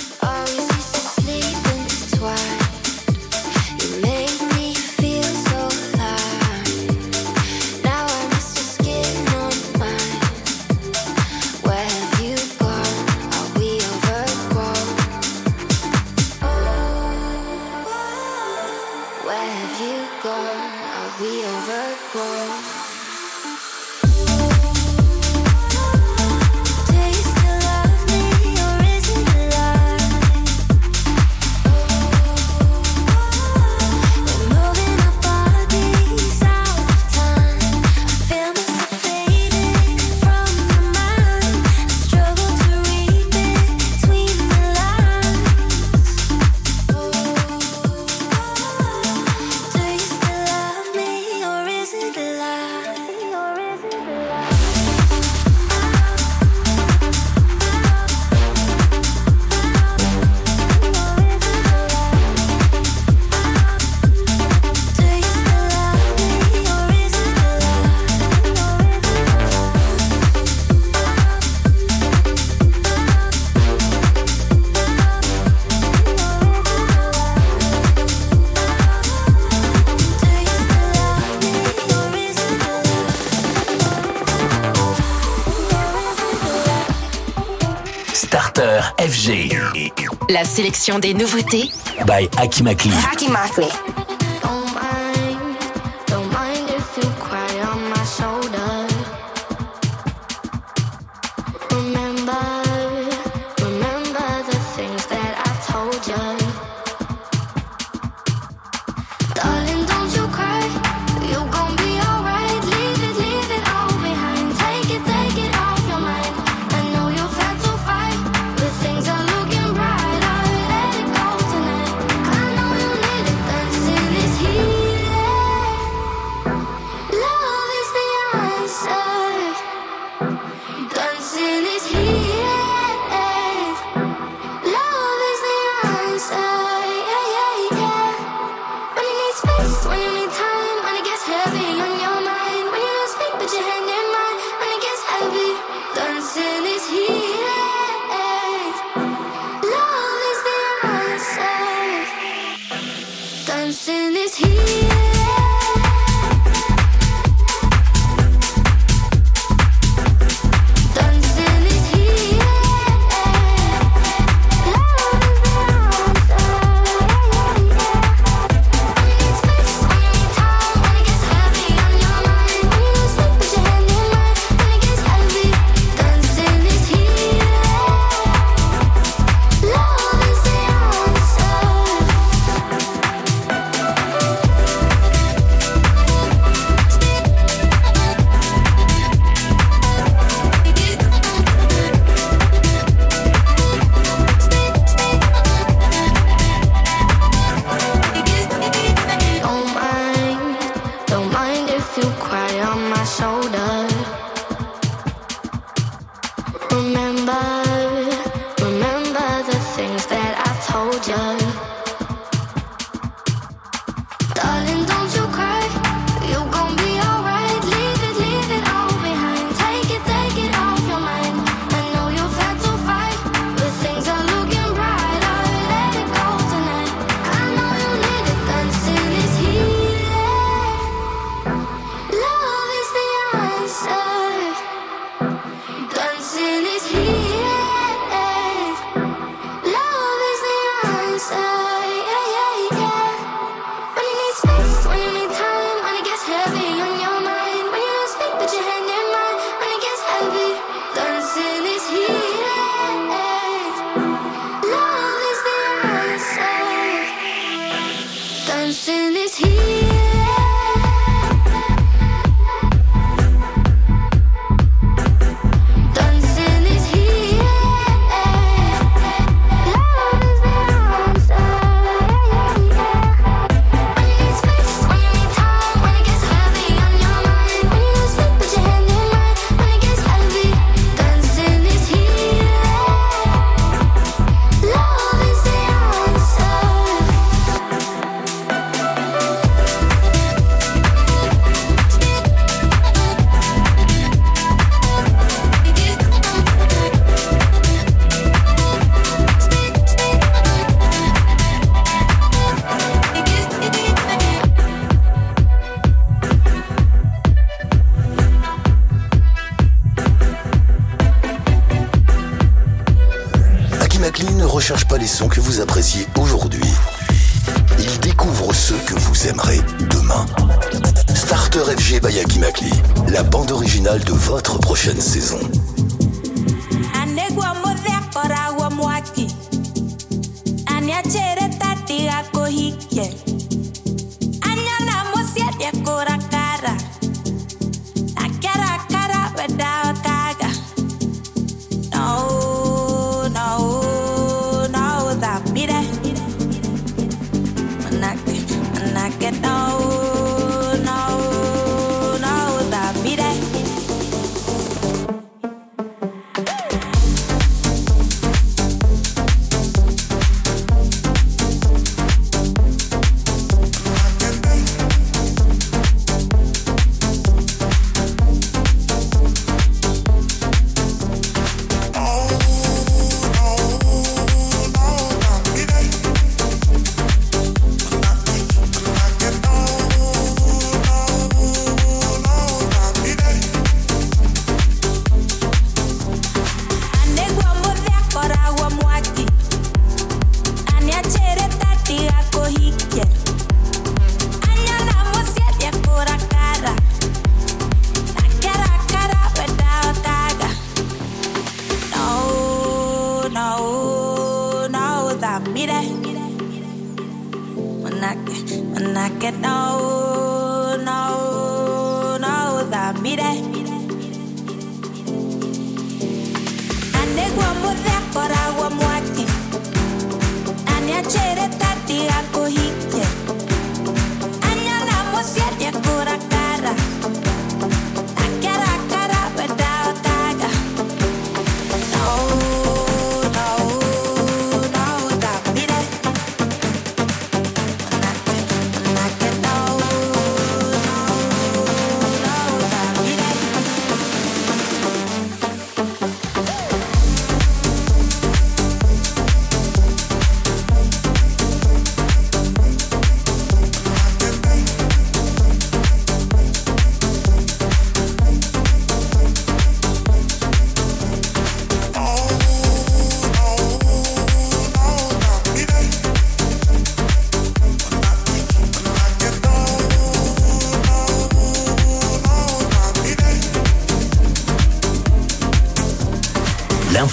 [90.76, 91.72] Sélection des nouveautés
[92.06, 92.92] By Akimakli.
[93.12, 93.36] Hakim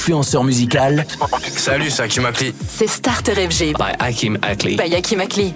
[0.03, 1.07] influenceur musical.
[1.57, 2.53] Salut, c'est Hakim Akli.
[2.69, 3.75] C'est Starter FG.
[3.79, 4.77] By Hakim Akli.
[4.77, 5.55] By Hakim Akli.